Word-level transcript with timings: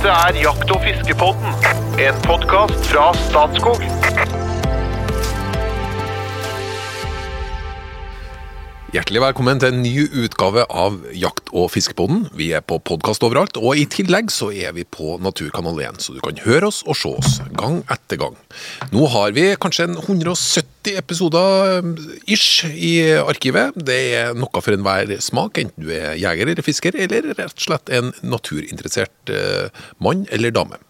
Dette 0.00 0.16
er 0.16 0.36
Jakt- 0.40 0.70
og 0.72 0.80
fiskepodden, 0.80 1.50
en 2.00 2.22
podkast 2.24 2.86
fra 2.88 3.10
Statskog. 3.28 3.84
Hjertelig 8.90 9.20
velkommen 9.22 9.60
til 9.62 9.70
en 9.70 9.84
ny 9.84 10.02
utgave 10.18 10.64
av 10.66 10.96
Jakt- 11.14 11.52
og 11.54 11.68
fiskepodden. 11.70 12.24
Vi 12.34 12.48
er 12.58 12.64
på 12.66 12.80
podkast 12.82 13.22
overalt, 13.22 13.54
og 13.60 13.78
i 13.78 13.84
tillegg 13.86 14.32
så 14.34 14.48
er 14.50 14.74
vi 14.74 14.82
på 14.82 15.12
Naturkanal 15.22 15.78
1, 15.78 16.00
så 16.02 16.16
du 16.16 16.18
kan 16.24 16.40
høre 16.42 16.72
oss 16.72 16.80
og 16.82 16.98
se 16.98 17.12
oss 17.20 17.36
gang 17.54 17.84
etter 17.86 18.18
gang. 18.18 18.34
Nå 18.90 19.06
har 19.14 19.30
vi 19.38 19.46
kanskje 19.62 19.86
en 19.92 19.94
170 19.94 20.98
episoder 20.98 21.86
ish 22.26 22.66
i 22.66 23.14
arkivet. 23.22 23.78
Det 23.78 24.02
er 24.24 24.34
noe 24.34 24.58
for 24.58 24.74
enhver 24.74 25.14
smak, 25.22 25.62
enten 25.62 25.86
du 25.86 25.94
er 25.94 26.18
jeger 26.18 26.50
eller 26.50 26.66
fisker, 26.66 26.98
eller 26.98 27.30
rett 27.30 27.46
og 27.46 27.66
slett 27.70 27.94
en 27.94 28.10
naturinteressert 28.26 29.30
eh, 29.30 29.70
mann 30.02 30.26
eller 30.34 30.50
dame. 30.50 30.82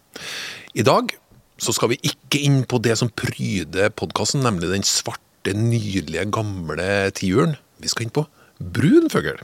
I 0.73 0.89
dag 0.89 1.13
så 1.61 1.77
skal 1.77 1.93
vi 1.93 2.01
ikke 2.01 2.47
inn 2.49 2.63
på 2.65 2.81
det 2.81 2.97
som 2.97 3.13
pryder 3.13 3.93
podkasten, 3.93 4.41
nemlig 4.49 4.73
den 4.73 4.89
svarte, 4.89 5.53
nydelige, 5.53 6.31
gamle 6.33 7.11
tiuren. 7.13 7.61
Vi 7.81 7.91
skal 7.91 8.07
inn 8.07 8.15
på 8.15 8.27
brun 8.61 9.09
fugl. 9.13 9.41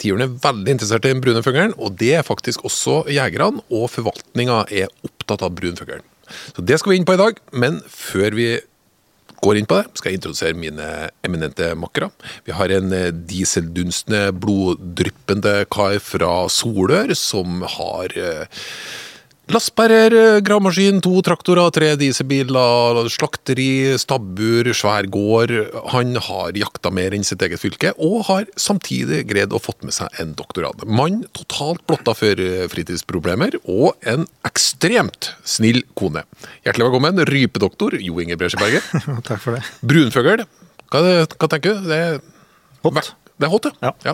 Tiuren 0.00 0.24
er 0.24 0.36
veldig 0.42 0.74
interessert 0.74 1.06
i 1.06 1.12
den 1.12 1.22
brune 1.22 1.42
fuglen, 1.44 1.74
og 1.78 1.94
det 2.00 2.14
er 2.18 2.26
faktisk 2.26 2.64
også 2.66 3.04
jegerne 3.14 3.62
og 3.70 3.86
forvaltninga 3.92 4.64
er 4.74 4.90
opptatt 5.06 5.44
av 5.46 5.54
brun 5.54 5.78
fugl. 5.78 6.02
Så 6.56 6.64
det 6.66 6.80
skal 6.80 6.94
vi 6.94 6.98
inn 6.98 7.06
på 7.06 7.14
i 7.14 7.20
dag, 7.20 7.38
men 7.52 7.78
før 7.90 8.34
vi 8.34 8.48
går 9.44 9.60
inn 9.60 9.68
på 9.68 9.78
det, 9.78 9.92
skal 9.98 10.10
jeg 10.10 10.20
introdusere 10.20 10.58
mine 10.58 10.88
eminente 11.26 11.70
makkere. 11.78 12.08
Vi 12.46 12.54
har 12.56 12.72
en 12.72 12.92
eh, 12.96 13.10
dieseldunstende, 13.12 14.32
bloddryppende 14.40 15.56
kar 15.72 15.98
fra 16.02 16.32
Solør 16.52 17.12
som 17.18 17.64
har 17.76 18.14
eh, 18.16 18.64
Lastbærer, 19.52 20.14
eh, 20.16 20.40
gravemaskin, 20.40 21.02
to 21.04 21.20
traktorer, 21.20 21.68
tre 21.70 21.90
dieselbiler, 22.00 23.04
slakteri, 23.12 23.92
stabbur, 24.00 24.70
svær 24.72 25.04
gård. 25.12 25.52
Han 25.92 26.16
har 26.16 26.56
jakta 26.56 26.90
mer 26.90 27.12
enn 27.12 27.26
sitt 27.28 27.42
eget 27.44 27.60
fylke, 27.60 27.92
og 28.00 28.24
har 28.30 28.46
samtidig 28.56 29.26
greid 29.28 29.52
å 29.52 29.60
fått 29.60 29.84
med 29.84 29.92
seg 29.92 30.08
en 30.18 30.32
doktorgrad. 30.32 30.86
Mann 30.88 31.26
totalt 31.36 31.84
blotta 31.86 32.16
for 32.16 32.40
eh, 32.40 32.64
fritidsproblemer, 32.72 33.58
og 33.68 33.92
en 34.08 34.24
ekstremt 34.48 35.34
snill 35.44 35.82
kone. 35.94 36.24
Hjertelig 36.64 36.88
velkommen, 36.88 37.24
rypedoktor 37.28 38.00
Jo 38.00 38.16
Inger 38.24 38.40
Bresjeberget. 38.40 38.82
Takk 39.28 39.44
for 39.44 39.58
det. 39.58 39.64
Brunfugl, 39.84 40.46
hva, 40.88 41.04
hva 41.28 41.52
tenker 41.52 41.76
du? 41.76 41.90
Det 41.92 42.00
er 42.00 42.22
Hot. 42.84 43.14
Det 43.40 43.46
er 43.46 43.50
hot, 43.52 43.66
ja. 43.80 43.92
Ja. 44.04 44.12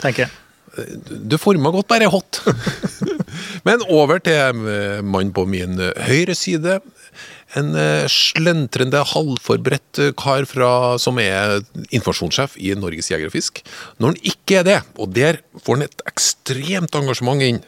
Tenker 0.00 0.26
jeg. 0.26 0.96
Du 1.28 1.36
former 1.40 1.72
godt, 1.72 1.88
bare 1.88 2.08
hot. 2.12 2.42
Men 3.66 3.84
over 3.88 4.20
til 4.24 4.64
eh, 4.68 5.00
mannen 5.02 5.34
på 5.36 5.46
min 5.48 5.80
eh, 5.80 5.96
høyre 6.08 6.36
side. 6.38 6.78
En 7.58 7.72
eh, 7.78 8.06
slentrende, 8.10 9.02
halvforberedt 9.12 10.02
kar 10.20 10.46
fra, 10.48 10.70
som 11.02 11.18
er 11.22 11.58
informasjonssjef 11.90 12.56
i 12.60 12.72
Norges 12.78 13.10
Jeger 13.12 13.30
og 13.30 13.34
Fisk. 13.34 13.62
Når 13.98 14.14
han 14.14 14.32
ikke 14.34 14.60
er 14.60 14.68
det, 14.68 14.78
og 14.96 15.14
der 15.16 15.42
får 15.58 15.80
han 15.80 15.88
et 15.88 16.06
ekstremt 16.10 16.96
engasjement 17.00 17.44
inn 17.46 17.62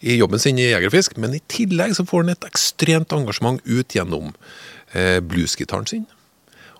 i 0.00 0.18
jobben 0.18 0.40
sin 0.42 0.58
i 0.60 0.68
Jeger 0.68 0.90
og 0.90 0.96
Fisk, 0.96 1.16
men 1.20 1.34
i 1.36 1.42
tillegg 1.50 1.96
så 1.96 2.04
får 2.06 2.24
han 2.24 2.34
et 2.34 2.46
ekstremt 2.48 3.14
engasjement 3.16 3.62
ut 3.64 3.96
gjennom 3.96 4.32
eh, 4.92 5.18
bluesgitaren 5.24 5.88
sin. 5.88 6.04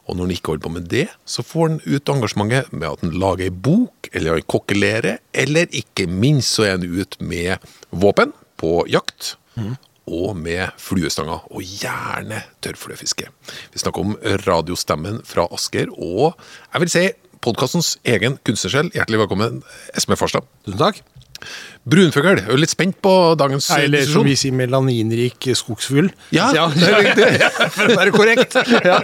Og 0.06 0.14
når 0.14 0.28
han 0.28 0.34
ikke 0.36 0.52
holder 0.52 0.64
på 0.66 0.74
med 0.76 0.86
det, 0.92 1.06
så 1.26 1.42
får 1.42 1.68
han 1.68 1.80
ut 1.82 2.12
engasjementet 2.12 2.72
med 2.72 2.88
at 2.88 3.02
han 3.02 3.16
lager 3.18 3.48
ei 3.48 3.50
bok, 3.50 4.08
eller 4.12 4.38
han 4.38 4.46
kokkelerer, 4.46 5.18
eller 5.34 5.66
ikke 5.74 6.06
minst 6.06 6.54
så 6.54 6.66
er 6.68 6.76
han 6.76 6.86
ut 6.86 7.18
med 7.18 7.66
våpen 7.90 8.34
på 8.60 8.78
jakt. 8.92 9.34
Og 10.06 10.36
med 10.38 10.70
fluestanger, 10.78 11.42
og 11.50 11.66
gjerne 11.66 12.44
tørrfluefiske. 12.62 13.26
Vi 13.74 13.82
snakker 13.82 14.04
om 14.04 14.14
radiostemmen 14.46 15.18
fra 15.26 15.48
Asker, 15.50 15.90
og 15.90 16.38
jeg 16.70 16.84
vil 16.84 16.92
si 16.94 17.04
podkastens 17.42 17.96
egen 18.06 18.38
kunstnersjel. 18.46 18.92
Hjertelig 18.94 19.24
velkommen, 19.24 19.62
Esme 19.98 20.18
Farstad. 20.18 20.46
Tusen 20.66 20.78
takk. 20.78 21.02
Brunfugl, 21.86 22.40
jeg 22.40 22.50
er 22.50 22.58
litt 22.58 22.72
spent 22.72 22.98
på 23.04 23.12
dagens 23.38 23.68
Eller 23.76 24.06
som 24.08 24.26
vi 24.26 24.34
sier, 24.38 24.54
melaninrik 24.56 25.48
skogsfugl. 25.58 26.08
Ja, 26.34 26.48
det 26.74 26.88
er 26.88 26.98
riktig. 27.04 27.28
For 27.76 27.92
å 27.92 27.98
være 28.00 28.14
korrekt. 28.14 28.58
Ja, 28.86 28.98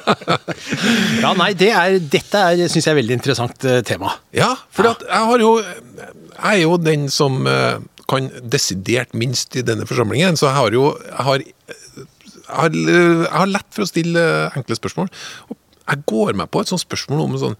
ja 1.22 1.32
nei, 1.38 1.52
det 1.58 1.70
er, 1.70 1.98
dette 2.02 2.42
er, 2.42 2.64
syns 2.66 2.82
jeg, 2.88 2.90
er 2.94 2.98
veldig 2.98 3.18
interessant 3.20 3.68
eh, 3.68 3.80
tema. 3.86 4.16
Ja, 4.34 4.52
for 4.74 4.88
jeg 4.90 5.24
har 5.30 5.42
jo 5.42 5.54
Jeg 5.62 6.48
er 6.50 6.60
jo 6.64 6.76
den 6.80 7.08
som 7.12 7.46
eh, 7.46 7.78
kan 8.10 8.28
desidert 8.42 9.14
minst 9.14 9.56
i 9.56 9.64
denne 9.66 9.86
forsamlingen, 9.88 10.36
så 10.36 10.50
jeg 10.50 10.58
har 10.58 10.78
jo 10.78 10.84
Jeg 11.06 11.26
har, 11.28 11.46
jeg 11.46 12.58
har, 12.58 12.76
jeg 12.76 13.34
har 13.38 13.50
lett 13.50 13.70
for 13.72 13.86
å 13.86 13.90
stille 13.90 14.24
enkle 14.58 14.76
spørsmål. 14.76 15.12
Og 15.48 15.61
jeg 15.82 16.04
går 16.06 16.36
meg 16.38 16.50
på 16.52 16.62
et 16.62 16.70
sånt 16.70 16.82
spørsmål 16.82 17.24
om 17.24 17.38
sånn 17.40 17.56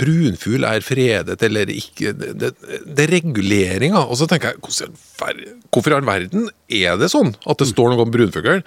brunfugl 0.00 0.64
er 0.68 0.84
fredet 0.84 1.36
eller 1.44 1.70
ikke. 1.72 2.14
Det, 2.16 2.52
det, 2.56 3.02
er 3.04 3.12
reguleringa. 3.12 4.04
Og 4.08 4.20
så 4.20 4.28
tenker 4.30 4.54
jeg, 4.54 4.60
hvorfor 5.68 5.92
i 5.92 5.96
all 5.98 6.08
verden 6.08 6.48
er 6.80 6.96
det 7.00 7.10
sånn 7.12 7.34
at 7.44 7.60
det 7.60 7.68
står 7.70 7.92
noe 7.92 8.06
om 8.06 8.14
brunfugl? 8.14 8.62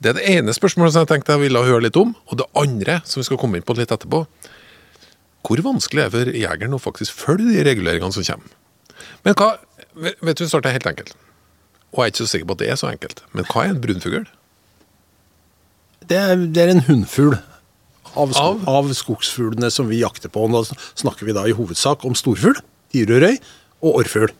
Det 0.00 0.12
er 0.12 0.18
det 0.18 0.26
ene 0.36 0.56
spørsmålet 0.56 0.94
som 0.94 1.04
jeg 1.04 1.12
tenkte 1.14 1.38
jeg 1.38 1.46
ville 1.46 1.64
høre 1.64 1.86
litt 1.86 2.00
om. 2.00 2.12
Og 2.28 2.40
det 2.40 2.48
andre, 2.60 2.98
som 3.08 3.22
vi 3.22 3.28
skal 3.30 3.40
komme 3.40 3.60
inn 3.60 3.66
på 3.66 3.76
litt 3.78 3.94
etterpå, 3.94 4.24
hvor 5.44 5.64
vanskelig 5.64 6.04
er 6.04 6.12
det 6.12 6.16
for 6.16 6.36
jegeren 6.44 6.76
å 6.76 6.80
faktisk 6.80 7.16
følge 7.24 7.50
de 7.52 7.64
reguleringene 7.66 8.16
som 8.16 8.28
kommer? 8.28 8.54
Men 9.24 9.36
hva, 9.40 9.50
vet 9.96 10.36
du, 10.36 10.44
du, 10.44 10.48
starter 10.50 10.72
helt 10.72 10.88
enkelt. 10.88 11.16
Og 11.94 12.02
jeg 12.02 12.10
er 12.10 12.12
ikke 12.12 12.24
så 12.24 12.30
sikker 12.32 12.48
på 12.48 12.56
at 12.56 12.62
det 12.62 12.70
er 12.72 12.80
så 12.80 12.92
enkelt. 12.92 13.24
Men 13.32 13.48
hva 13.48 13.64
er 13.64 13.72
en 13.72 13.82
brunfugl? 13.84 14.24
Det 16.04 16.20
det 16.52 16.60
er 16.60 16.72
en 16.74 16.84
hunnfugl 16.84 17.38
av, 18.16 18.32
sko 18.32 18.44
Av? 18.54 18.68
av 18.68 18.92
skogsfuglene 18.96 19.70
som 19.72 19.88
vi 19.90 20.00
jakter 20.02 20.28
på. 20.32 20.46
Nå 20.50 20.62
snakker 20.94 21.26
vi 21.28 21.34
da 21.36 21.44
i 21.50 21.54
hovedsak 21.56 22.04
om 22.08 22.14
storfugl, 22.18 22.60
dyrerøy 22.94 23.36
og 23.84 24.00
orrfugl. 24.02 24.30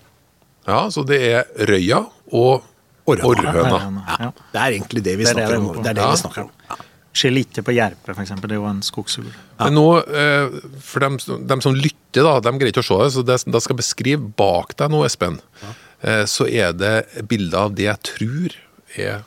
Ja, 0.67 0.87
så 0.95 1.05
det 1.07 1.21
er 1.33 1.45
røya 1.69 2.05
og 2.33 2.63
Orrhøna. 3.05 4.01
Ja, 4.17 4.31
det 4.33 4.61
er 4.63 4.75
egentlig 4.79 5.03
det 5.05 5.19
vi 5.21 5.27
er 5.29 5.35
snakker 5.35 5.59
om. 5.61 5.67
Det 5.85 5.91
er 5.91 5.97
det 5.99 6.05
vi 6.09 6.21
snakker 6.23 6.47
om. 6.47 6.53
Ja. 6.71 6.77
Skiller 7.15 7.45
ikke 7.45 7.63
på 7.67 7.75
jerpe, 7.77 8.15
eksempel. 8.17 8.49
Det 8.49 8.57
er 8.57 8.63
jo 8.63 8.69
en 8.71 8.81
skogsfugl. 8.83 9.29
Ja. 9.61 9.69
nå, 9.71 9.83
eh, 10.09 10.49
for 10.81 11.01
dem, 11.05 11.19
som- 11.21 11.47
dem 11.47 11.61
som 11.61 11.75
lytter, 11.75 12.25
da, 12.25 12.41
de 12.41 12.51
greier 12.59 12.73
ikke 12.73 12.81
å 12.81 12.89
se 12.89 12.97
det, 13.05 13.13
så 13.13 13.23
det, 13.27 13.53
da 13.53 13.61
skal 13.61 13.77
jeg 13.77 13.83
beskrive 13.85 14.33
bak 14.37 14.75
deg 14.81 14.91
nå, 14.91 15.05
Espen, 15.05 15.39
ja. 15.63 16.25
så 16.25 16.49
er 16.51 16.73
det 16.73 17.29
bilder 17.29 17.59
av 17.59 17.75
det 17.75 17.85
jeg 17.85 18.03
tror 18.03 18.57
er 18.97 19.23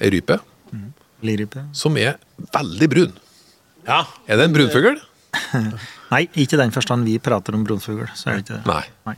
ei 0.00 0.10
rype, 0.10 0.38
Lirype. 1.22 1.66
som 1.74 1.96
er 1.96 2.16
veldig 2.54 2.88
brun. 2.88 3.12
Ja. 3.86 4.02
Er 4.26 4.40
det 4.40 4.48
en 4.50 4.54
brunfugl? 4.56 4.98
Nei, 6.12 6.22
ikke 6.38 6.56
i 6.56 6.60
den 6.62 6.72
forstand 6.74 7.06
vi 7.06 7.16
prater 7.22 7.56
om 7.58 7.64
brunfugl. 7.66 8.06
Så 8.18 8.30
er 8.30 8.38
det 8.40 8.44
ikke 8.46 8.58
det. 8.60 8.66
Nei. 8.70 8.84
Nei. 9.08 9.16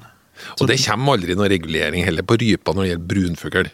Og 0.61 0.69
det 0.71 0.77
kommer 0.85 1.17
aldri 1.19 1.35
noen 1.35 1.51
regulering 1.51 2.05
heller 2.07 2.23
på 2.27 2.37
rypa 2.39 2.75
når 2.77 2.85
det 2.85 2.91
gjelder 2.93 3.09
brunfugl. 3.13 3.71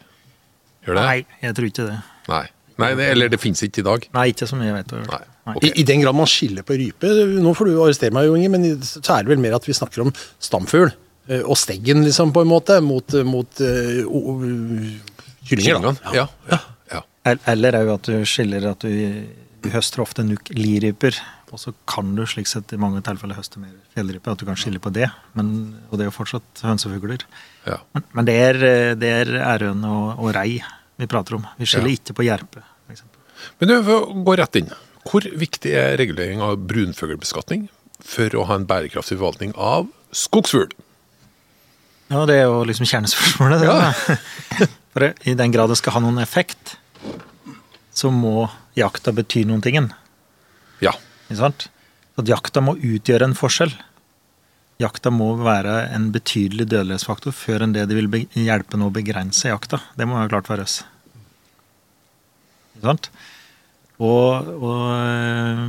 Gjør 0.85 0.99
det? 1.01 1.05
Nei, 1.07 1.19
jeg 1.45 1.57
tror 1.59 1.69
ikke 1.71 1.89
det. 1.91 1.99
Nei. 2.31 2.45
Nei 2.83 2.89
det, 2.99 3.05
eller 3.15 3.31
det 3.31 3.39
finnes 3.39 3.61
ikke 3.63 3.85
i 3.85 3.87
dag. 3.87 4.07
Nei, 4.17 4.25
ikke 4.33 4.49
som 4.51 4.63
jeg 4.65 4.75
vet. 4.75 4.95
Nei. 5.07 5.21
Okay. 5.45 5.69
I, 5.69 5.73
I 5.83 5.85
den 5.87 6.01
grad 6.03 6.17
man 6.17 6.27
skiller 6.31 6.65
på 6.65 6.73
rype 6.81 7.05
Nå 7.45 7.51
får 7.53 7.69
du 7.69 7.75
arrestere 7.85 8.15
meg, 8.17 8.25
Jo 8.31 8.37
Inge, 8.39 8.49
men 8.55 8.63
så 8.81 9.03
er 9.19 9.27
det 9.27 9.35
vel 9.35 9.43
mer 9.45 9.53
at 9.59 9.67
vi 9.69 9.75
snakker 9.77 10.01
om 10.07 10.13
stamfugl 10.43 10.89
eh, 10.89 11.43
og 11.45 11.59
steggen, 11.61 12.01
liksom, 12.07 12.33
på 12.33 12.41
en 12.47 12.49
måte, 12.49 12.79
mot, 12.81 13.13
mot 13.29 13.61
uh, 13.61 14.01
o- 14.09 14.39
kyllinger. 15.45 15.91
Ja. 16.17 16.25
ja, 16.49 16.59
ja. 16.95 17.03
El- 17.29 17.43
Eller 17.53 17.77
òg 17.83 17.93
at 17.99 18.09
du 18.09 18.25
skiller 18.29 18.71
at 18.73 18.87
du, 18.89 18.89
du 19.65 19.71
høster 19.73 20.03
ofte 20.05 20.25
nuk 20.27 20.51
liryper. 20.55 21.17
Og 21.55 21.61
så 21.63 21.73
kan 21.91 22.13
du 22.19 22.25
slik 22.27 22.49
sett 22.51 22.73
i 22.75 22.79
mange 22.81 23.01
tilfeller 23.07 23.39
høste 23.39 23.61
mer 23.63 23.73
fjellrype. 23.95 24.33
At 24.33 24.41
du 24.43 24.47
kan 24.49 24.59
skille 24.59 24.81
på 24.83 24.91
det. 24.95 25.09
Men, 25.39 25.51
og 25.89 25.97
det 25.99 26.05
er 26.07 26.11
jo 26.11 26.17
fortsatt 26.17 26.65
hønsefugler. 26.67 27.25
ja. 27.69 27.79
Men, 27.95 28.07
men 28.17 28.29
det 28.29 28.35
er, 28.43 28.59
det 28.99 29.11
er 29.15 29.69
og, 29.73 30.19
og 30.19 30.33
rei 30.37 30.59
vi 31.01 31.09
prater 31.11 31.39
om. 31.39 31.47
Vi 31.59 31.67
skiller 31.67 31.91
Ja. 31.91 31.99
ikke 31.99 32.17
på 32.21 32.27
jerpe. 32.27 32.63
Men 33.61 33.69
du, 33.71 33.77
gå 34.25 34.37
rett 34.39 34.57
inn. 34.61 34.71
Hvor 35.05 35.25
viktig 35.37 35.73
er 35.77 35.99
regulering 36.01 36.41
av 36.43 36.57
brunfuglbeskatning 36.65 37.67
for 38.05 38.35
å 38.39 38.47
ha 38.49 38.57
en 38.59 38.67
bærekraftig 38.69 39.19
forvaltning 39.19 39.53
av 39.61 39.89
skogsfugl? 40.15 40.73
Ja, 42.13 42.23
det 42.29 42.37
er 42.41 42.47
jo 42.49 42.63
liksom 42.69 42.87
kjernespørsmålet. 42.89 43.65
Ja. 43.65 43.93
For 44.95 45.09
i 45.27 45.35
den 45.35 45.51
grad 45.55 45.73
det 45.73 45.79
skal 45.81 45.97
ha 45.97 46.03
noen 46.05 46.21
effekt, 46.23 46.77
så 47.97 48.11
må 48.15 48.45
jakta 48.79 49.13
betyr 49.15 49.47
noen 49.49 49.63
ting. 49.65 49.77
Ja. 50.83 50.93
Ikke 51.29 51.41
sant? 51.41 51.69
At 52.19 52.29
jakta 52.31 52.61
må 52.63 52.77
utgjøre 52.79 53.27
en 53.29 53.37
forskjell. 53.39 53.73
Jakta 54.83 55.11
må 55.15 55.33
være 55.39 55.77
en 55.95 56.09
betydelig 56.15 56.67
dødelighetsfaktor 56.73 57.35
før 57.35 57.63
enn 57.67 57.75
det 57.77 57.85
det 57.91 57.97
vil 57.99 58.11
hjelpe 58.35 58.79
nå 58.79 58.89
å 58.91 58.95
begrense 58.95 59.47
jakta. 59.51 59.79
Det 59.99 60.07
må 60.07 60.19
være 60.19 60.33
klart 60.35 60.51
for 60.51 60.63
oss. 60.65 60.81
Ikke 62.75 62.89
sant? 62.91 63.11
Og, 64.03 64.49
og 64.59 64.81
eh, 64.99 65.65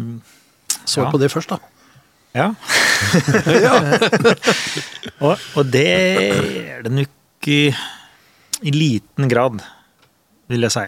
Svar 0.85 1.07
Ja. 1.07 1.11
på 1.13 1.21
det 1.21 1.31
først, 1.33 1.53
da. 1.53 1.59
Ja. 2.35 2.49
og, 5.23 5.39
og 5.55 5.69
det 5.71 5.85
er 5.87 6.81
det 6.83 6.91
nok 6.91 7.47
i 7.47 7.59
I 8.65 8.71
liten 8.73 9.29
grad, 9.31 9.61
vil 10.51 10.65
jeg 10.67 10.73
si. 10.73 10.83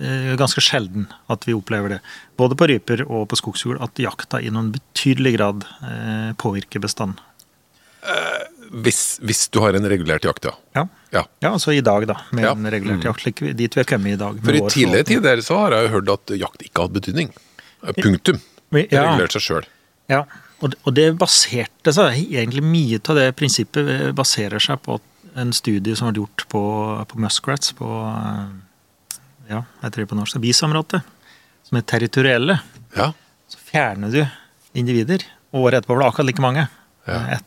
Eh, 0.00 0.32
Ganske 0.40 0.62
sjelden 0.64 1.06
at 1.30 1.46
vi 1.46 1.54
opplever 1.54 1.96
det. 1.96 2.00
Både 2.40 2.56
på 2.58 2.66
ryper 2.70 3.04
og 3.06 3.28
på 3.30 3.38
skogsfugl. 3.38 3.78
At 3.84 4.00
jakta 4.02 4.40
i 4.42 4.50
noen 4.54 4.72
betydelig 4.74 5.36
grad 5.36 5.66
eh, 5.86 6.32
påvirker 6.40 6.82
bestanden. 6.82 7.20
Hvis, 8.84 9.18
hvis 9.24 9.46
du 9.48 9.60
har 9.62 9.76
en 9.78 9.86
regulert 9.88 10.24
jakt, 10.26 10.44
ja. 10.44 10.52
Ja. 10.76 10.82
ja. 11.14 11.22
ja, 11.40 11.50
altså 11.54 11.72
i 11.72 11.80
dag, 11.84 12.04
da. 12.10 12.18
Med 12.36 12.44
Ja. 12.44 12.50
en 12.52 12.68
regulert 12.70 13.04
jakt. 13.06 13.24
Like, 13.24 13.52
dit 13.56 13.76
vi 13.76 13.80
har 13.80 13.86
kommet 13.88 14.12
i 14.16 14.20
dag. 14.20 14.40
For 14.44 14.56
i 14.56 14.60
tidligere 14.68 15.06
tider 15.08 15.40
så 15.46 15.60
har 15.62 15.76
jeg 15.78 15.92
hørt 15.94 16.10
at 16.12 16.34
jakt 16.36 16.64
ikke 16.66 16.82
har 16.82 16.88
hatt 16.90 16.96
betydning. 16.98 17.30
Punktum. 18.00 18.40
Det 18.74 18.88
ja. 18.90 19.06
regulerte 19.06 19.38
seg 19.38 19.46
sjøl. 19.46 19.68
Ja, 20.10 20.24
og 20.60 20.72
det, 20.72 20.78
og 20.84 20.96
det 20.96 21.06
baserte 21.20 21.92
seg 21.96 22.18
egentlig 22.34 22.64
Mye 22.64 22.98
av 23.00 23.16
det 23.20 23.28
prinsippet 23.38 23.88
eh, 23.88 24.10
baserer 24.16 24.60
seg 24.60 24.80
på 24.84 24.98
en 25.40 25.52
studie 25.56 25.96
som 25.96 26.10
ble 26.10 26.22
gjort 26.24 26.44
på, 26.52 26.62
på 27.10 27.20
muskrats, 27.24 27.72
på 27.78 27.88
eh, 27.88 28.44
ja, 29.50 29.64
jeg 29.82 29.92
tror 29.96 30.08
på 30.10 30.18
norsk, 30.18 30.38
bisamrater, 30.42 31.02
som 31.66 31.78
er 31.80 31.84
territorielle. 31.88 32.58
Ja. 32.96 33.10
Så 33.50 33.60
fjerner 33.70 34.12
du 34.14 34.22
individer, 34.78 35.24
og 35.52 35.68
året 35.68 35.82
etterpå 35.82 35.96
var 35.96 36.04
det 36.04 36.08
akkurat 36.12 36.30
like 36.30 36.44
mange. 36.44 36.66
Ja. 37.04 37.18
Et, 37.36 37.44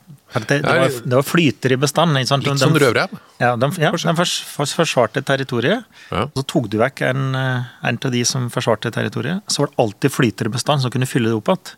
det, 0.48 0.60
det, 0.62 0.70
var, 0.70 0.92
det 1.02 1.16
var 1.16 1.26
flyter 1.26 1.74
i 1.74 1.78
bestanden. 1.82 2.20
Litt 2.20 2.30
De- 2.46 2.58
som 2.62 2.76
rødrev. 2.78 3.14
Ja, 3.42 3.56
de, 3.58 3.70
ja, 3.82 3.90
de 3.92 4.14
fors, 4.20 4.36
fors, 4.46 4.74
forsvarte 4.78 5.24
territoriet. 5.26 5.86
Ja. 6.12 6.28
Så 6.36 6.44
tok 6.46 6.68
du 6.70 6.78
vekk 6.82 7.02
en, 7.10 7.24
eh, 7.36 7.70
en 7.90 7.98
av 8.06 8.12
de 8.14 8.22
som 8.28 8.50
forsvarte 8.54 8.92
territoriet. 8.94 9.42
Så 9.50 9.64
var 9.64 9.72
det 9.72 9.82
alltid 9.82 10.14
flyter 10.14 10.50
i 10.50 10.54
bestand 10.54 10.84
som 10.84 10.94
kunne 10.94 11.10
fylle 11.10 11.32
det 11.32 11.40
opp 11.40 11.50
igjen. 11.54 11.74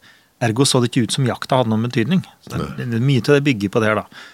Ergo 0.49 0.63
så 0.67 0.79
det 0.81 0.89
ikke 0.91 1.05
ut 1.07 1.15
som 1.15 1.27
jakta 1.27 1.59
hadde 1.59 1.71
noen 1.71 1.87
betydning. 1.87 2.21
Så 2.47 2.57
det, 2.57 2.89
det, 2.89 2.99
mye 3.03 3.23
av 3.23 3.37
det 3.37 3.45
bygger 3.47 3.71
på 3.71 3.81
det. 3.83 3.89
her, 3.91 4.01
da. 4.03 4.25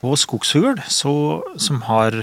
På 0.00 0.16
skogshugl, 0.16 0.78
som 0.90 1.82
har 1.86 2.20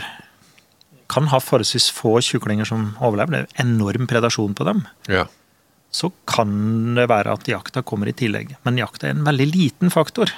kan 1.10 1.28
ha 1.32 1.40
forholdsvis 1.40 1.90
få 1.96 2.18
tjuklinger 2.26 2.68
som 2.68 2.90
overlever, 3.00 3.32
det 3.32 3.44
er 3.58 3.66
enorm 3.66 4.08
predasjon 4.10 4.56
på 4.58 4.66
dem, 4.68 4.86
Ja. 5.08 5.26
så 5.92 6.12
kan 6.28 6.96
det 6.96 7.08
være 7.10 7.32
at 7.34 7.48
jakta 7.48 7.82
kommer 7.84 8.08
i 8.08 8.14
tillegg. 8.14 8.56
Men 8.66 8.78
jakta 8.78 9.08
er 9.08 9.16
en 9.16 9.24
veldig 9.24 9.48
liten 9.54 9.90
faktor. 9.94 10.32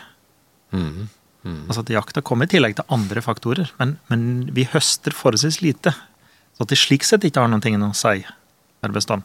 Mhm. 0.72 1.10
Altså 1.68 1.80
at 1.82 1.90
jakta 1.90 2.22
kommer 2.22 2.46
i 2.46 2.52
tillegg 2.52 2.76
til 2.76 2.86
andre 2.90 3.22
faktorer, 3.22 3.72
men, 3.80 3.98
men 4.10 4.50
vi 4.54 4.66
høster 4.66 5.12
forholdsvis 5.16 5.62
lite. 5.64 5.94
Så 6.58 6.66
at 6.66 6.68
det 6.74 6.78
slik 6.78 7.04
sett 7.08 7.24
ikke 7.24 7.42
har 7.42 7.60
ting 7.64 7.80
å 7.82 7.94
si 7.96 8.26
per 8.82 8.92
bestand. 8.92 9.24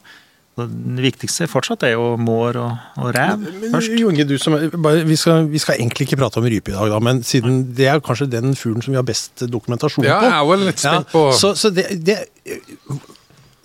Det 0.54 1.02
viktigste 1.02 1.48
fortsatt 1.50 1.82
er 1.82 1.96
jo 1.96 2.12
mår 2.20 2.56
og, 2.62 2.82
og 3.02 3.08
rev 3.16 3.40
Men 3.42 3.72
først. 3.72 3.94
Jo 3.98 4.12
du 4.14 4.36
som, 4.38 4.54
bare, 4.78 5.00
vi, 5.08 5.16
skal, 5.18 5.48
vi 5.50 5.58
skal 5.58 5.80
egentlig 5.80 6.06
ikke 6.06 6.18
prate 6.20 6.38
om 6.38 6.46
rype 6.46 6.70
i 6.70 6.76
dag, 6.76 6.92
da, 6.92 7.00
men 7.02 7.24
siden 7.26 7.74
det 7.74 7.88
er 7.90 7.98
kanskje 8.06 8.28
den 8.30 8.54
fuglen 8.54 8.84
som 8.84 8.94
vi 8.94 9.00
har 9.00 9.06
best 9.08 9.42
dokumentasjon 9.50 10.04
på. 10.04 10.08
ja, 10.08 10.20
jeg 10.22 10.36
er 10.38 10.46
vel 10.52 10.62
litt 10.68 10.78
spent 10.84 11.10
på 11.10 11.24
Så, 11.34 11.50
så 11.58 11.72
det, 11.74 11.88
det 12.06 12.20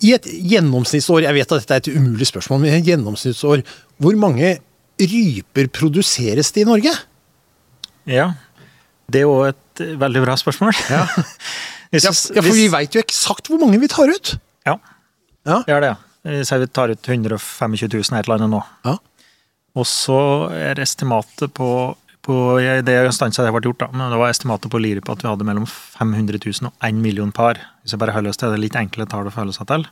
I 0.02 0.14
et 0.16 0.26
gjennomsnittsår, 0.26 1.22
jeg 1.28 1.38
vet 1.38 1.54
at 1.54 1.62
dette 1.62 1.78
er 1.78 1.84
et 1.84 1.92
umulig 2.00 2.26
spørsmål, 2.26 2.62
men 2.64 2.72
i 2.74 2.80
et 2.80 2.90
gjennomsnittsår, 2.90 3.62
hvor 4.02 4.18
mange 4.18 4.56
ryper 5.00 5.70
produseres 5.72 6.50
det 6.56 6.66
i 6.66 6.68
Norge? 6.68 6.92
Ja, 8.10 8.32
det 9.10 9.22
er 9.22 9.28
jo 9.28 9.40
et 9.46 9.82
veldig 10.00 10.22
bra 10.26 10.34
spørsmål. 10.40 10.74
Ja. 10.90 11.04
Hvis- 11.94 12.04
Ja, 12.06 12.12
ja, 12.36 12.42
for 12.42 12.54
vi 12.54 12.68
veit 12.70 12.94
jo 12.94 13.00
eksakt 13.02 13.48
hvor 13.50 13.58
mange 13.62 13.78
vi 13.82 13.88
tar 13.90 14.10
ut. 14.10 14.34
Ja, 14.66 14.76
Ja. 15.46 15.62
det 15.66 15.74
er 15.78 15.80
det. 15.86 15.94
Jeg 15.96 16.09
sier 16.24 16.60
vi 16.60 16.66
tar 16.68 16.92
ut 16.92 17.08
125 17.08 17.76
000 17.88 18.18
et 18.18 18.26
eller 18.28 18.36
annet 18.38 18.50
nå. 18.52 18.60
Ja. 18.84 18.96
Og 19.78 19.86
så 19.86 20.18
er 20.52 20.80
estimatet 20.82 21.52
på, 21.54 21.96
på 22.26 22.36
jeg- 22.60 22.84
Det 22.84 22.96
stansa 23.14 23.44
det 23.46 23.52
ble 23.54 23.62
gjort, 23.70 23.78
da, 23.78 23.88
men 23.92 24.10
det 24.10 24.18
var 24.18 24.30
estimatet 24.30 24.70
på 24.70 24.80
Liri 24.82 25.00
på 25.00 25.12
at 25.12 25.22
vi 25.22 25.28
hadde 25.30 25.46
mellom 25.46 25.66
500 25.66 26.40
000 26.44 26.66
og 26.68 26.72
1 26.82 26.94
million 27.00 27.30
par. 27.32 27.54
Hvis 27.82 27.92
jeg 27.94 28.00
bare 28.02 28.12
holder 28.12 28.30
oss 28.30 28.36
til 28.36 28.50
det 28.50 28.58
litt 28.60 28.76
enkle 28.76 29.06
tall 29.08 29.26
å 29.26 29.32
forholde 29.32 29.54
seg 29.56 29.66
til. 29.70 29.86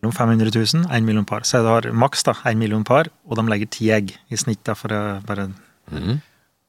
Mellom 0.00 0.14
500 0.16 0.50
000 0.56 0.88
1 0.90 1.04
million 1.04 1.24
par. 1.28 1.44
Så 1.44 1.60
du 1.62 1.68
har 1.68 1.82
maks 1.92 2.24
da, 2.24 2.32
1 2.48 2.56
million 2.58 2.82
par, 2.84 3.10
og 3.28 3.36
de 3.36 3.42
legger 3.52 3.68
ti 3.70 3.90
egg 3.92 4.16
i 4.30 4.36
snitt. 4.40 4.64
da, 4.64 4.74
for 4.74 4.88
å 4.88 5.20
bare... 5.26 5.50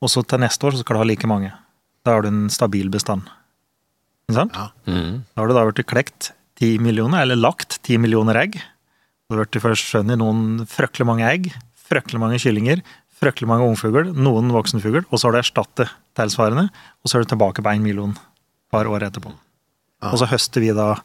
Og 0.01 0.09
så 0.09 0.23
til 0.25 0.39
neste 0.41 0.65
år 0.67 0.73
så 0.75 0.81
skal 0.83 0.95
du 0.97 0.99
ha 1.03 1.05
like 1.07 1.27
mange. 1.29 1.51
Da 2.03 2.15
har 2.15 2.23
du 2.25 2.27
en 2.31 2.49
stabil 2.49 2.89
bestand. 2.89 3.23
Ikke 4.27 4.35
sant? 4.39 4.55
Ja. 4.57 4.69
Mm. 4.89 5.23
Da 5.35 5.41
har 5.43 5.47
du 5.47 5.53
da 5.53 5.65
blitt 5.69 5.85
klekt 5.87 6.31
10 6.61 6.77
millioner, 6.85 7.25
eller 7.25 7.39
lagt 7.39 7.79
10 7.81 7.97
millioner 8.03 8.37
egg. 8.43 8.59
Det 8.61 9.37
har 9.37 9.47
blitt 9.47 10.11
i 10.11 10.17
noen 10.19 10.65
fryktelig 10.69 11.07
mange 11.07 11.25
egg, 11.25 11.51
fryktelig 11.89 12.21
mange 12.21 12.39
kyllinger, 12.41 12.81
fryktelig 13.21 13.49
mange 13.49 13.67
ungfugl, 13.69 14.11
noen 14.17 14.51
voksenfugl, 14.53 15.05
og 15.07 15.15
så 15.17 15.27
har 15.27 15.35
du 15.37 15.39
erstattet 15.41 15.93
tilsvarende, 16.17 16.67
og 17.01 17.09
så 17.09 17.17
er 17.17 17.25
du 17.25 17.31
tilbake 17.33 17.63
på 17.63 17.73
1 17.73 17.81
million 17.85 18.13
par 18.71 18.89
år 18.89 19.07
etterpå. 19.07 19.33
Og 20.09 20.17
så 20.17 20.27
høster 20.29 20.63
vi 20.63 20.71
da 20.73 20.95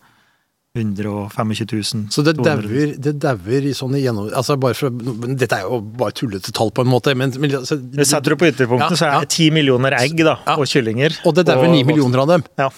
125 0.77 1.55
000. 1.73 2.11
Så 2.13 2.23
det 2.25 2.35
200 2.37 2.43
000. 2.45 2.45
dauer 2.45 2.97
det 3.07 3.13
dauer 3.23 3.69
i 3.69 3.73
sånne 3.77 4.01
gjennom... 4.03 4.29
Altså 4.37 4.59
bare 4.61 4.77
for, 4.77 4.93
dette 4.93 5.57
er 5.57 5.65
jo 5.65 5.81
bare 6.01 6.13
tullete 6.17 6.53
tall 6.57 6.73
på 6.77 6.85
en 6.85 6.91
måte, 6.93 7.15
men, 7.17 7.33
men 7.41 7.55
altså, 7.63 7.79
Det 7.81 8.07
setter 8.09 8.35
du 8.35 8.41
på 8.43 8.51
ytterpunktet, 8.51 8.97
Ja, 8.97 9.01
så 9.01 9.09
er 9.09 9.15
det 9.25 9.31
det 9.31 9.39
10 9.39 9.55
millioner 9.57 9.97
egg 9.97 10.21
da, 10.21 10.37
Ja. 10.45 10.59
og 10.59 10.69
kyllinger. 10.69 11.17
Og 11.25 11.37
det 11.39 11.47
dauer 11.49 11.71
9 11.73 11.85
millioner 11.89 12.25
av 12.25 12.35
dem. 12.35 12.45
Ja. 12.61 12.69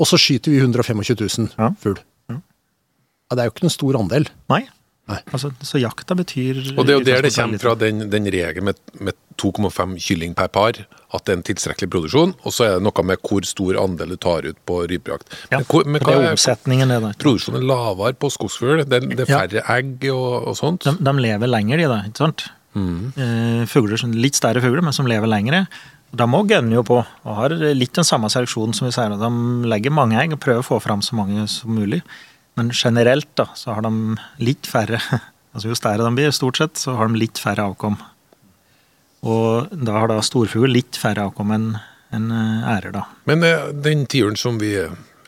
Og 0.00 0.08
så 0.08 0.16
skyter 0.20 0.54
vi 0.54 0.60
125 0.64 1.04
000 1.14 1.50
Ja. 1.58 1.70
fugl. 1.80 2.00
Ja, 2.30 3.36
det 3.36 3.42
er 3.44 3.48
jo 3.50 3.52
ikke 3.54 3.66
noen 3.68 3.74
stor 3.76 3.96
andel. 4.00 4.24
Nei. 4.50 4.64
Nei. 5.10 5.18
Altså, 5.34 5.48
så 5.66 5.78
jakta 5.82 6.14
betyr 6.14 6.58
Og 6.78 6.84
det 6.86 6.92
er 6.94 6.98
jo 7.00 7.04
der 7.06 7.22
det 7.26 7.32
kommer 7.34 7.58
fra, 7.58 7.72
den, 7.78 8.04
den 8.12 8.26
regelen 8.30 8.64
med, 8.68 8.78
med 9.02 9.14
2,5 9.42 9.96
kylling 10.02 10.34
per 10.38 10.46
par, 10.54 10.78
at 11.14 11.24
det 11.26 11.32
er 11.32 11.38
en 11.38 11.42
tilstrekkelig 11.46 11.88
produksjon. 11.90 12.34
Og 12.46 12.54
så 12.54 12.66
er 12.68 12.74
det 12.76 12.84
noe 12.86 13.04
med 13.06 13.18
hvor 13.26 13.46
stor 13.48 13.78
andel 13.82 14.14
du 14.14 14.18
tar 14.22 14.46
ut 14.46 14.58
på 14.68 14.76
rypejakt. 14.90 15.30
Ja, 15.50 15.58
det 15.62 16.02
er 16.06 16.30
omsetningen, 16.30 16.88
det 16.94 17.00
da. 17.02 17.10
produksjonen 17.22 17.58
er 17.62 17.66
lavere 17.70 18.14
på 18.22 18.30
skogsfugl? 18.34 18.84
Det, 18.86 19.02
det 19.10 19.26
er 19.26 19.32
Ja. 19.32 19.40
færre 19.42 19.64
egg 19.78 20.06
og, 20.14 20.48
og 20.52 20.58
sånt? 20.60 20.86
De, 20.86 20.94
de 21.10 21.16
lever 21.26 21.50
lenger, 21.54 21.82
de 21.82 21.88
da, 21.90 22.00
ikke 22.10 22.22
sant? 22.26 22.46
Eh, 22.76 23.64
fugler, 23.66 23.98
litt 24.14 24.38
større 24.38 24.62
fugler, 24.62 24.82
men 24.86 24.94
som 24.94 25.08
lever 25.10 25.26
lengre. 25.30 25.64
De 26.10 26.26
må 26.26 26.42
gunne 26.48 26.74
jo 26.74 26.82
på, 26.86 26.98
og 27.00 27.36
har 27.38 27.54
litt 27.54 27.94
den 27.94 28.06
samme 28.06 28.30
seleksjonen 28.32 28.74
som 28.74 28.88
vi 28.88 28.94
sier. 28.96 29.14
De 29.14 29.68
legger 29.70 29.94
mange 29.94 30.18
egg 30.18 30.34
og 30.34 30.42
prøver 30.42 30.64
å 30.64 30.66
få 30.66 30.80
fram 30.82 31.04
så 31.06 31.18
mange 31.18 31.46
som 31.50 31.74
mulig. 31.76 32.00
Men 32.58 32.72
generelt 32.74 33.30
da, 33.38 33.46
så 33.54 33.76
har 33.76 33.86
de 33.86 33.92
litt 34.42 34.66
færre 34.68 34.98
altså 35.54 35.70
Jo 35.70 35.76
større 35.78 36.06
de 36.06 36.14
blir, 36.18 36.34
stort 36.34 36.58
sett, 36.58 36.78
så 36.78 36.96
har 36.98 37.10
de 37.10 37.20
litt 37.20 37.38
færre 37.42 37.68
avkom. 37.70 37.96
Og 39.26 39.70
da 39.70 39.96
har 39.98 40.10
da 40.10 40.18
storfugl 40.24 40.70
litt 40.72 40.98
færre 40.98 41.28
avkom 41.28 41.54
enn 41.54 41.70
enn, 42.14 42.30
eh, 42.34 42.70
ærer, 42.76 42.92
da. 42.94 43.04
Men 43.30 43.44
eh, 43.46 43.68
den 43.86 44.06
tiuren 44.10 44.38
som 44.38 44.58
vi 44.58 44.74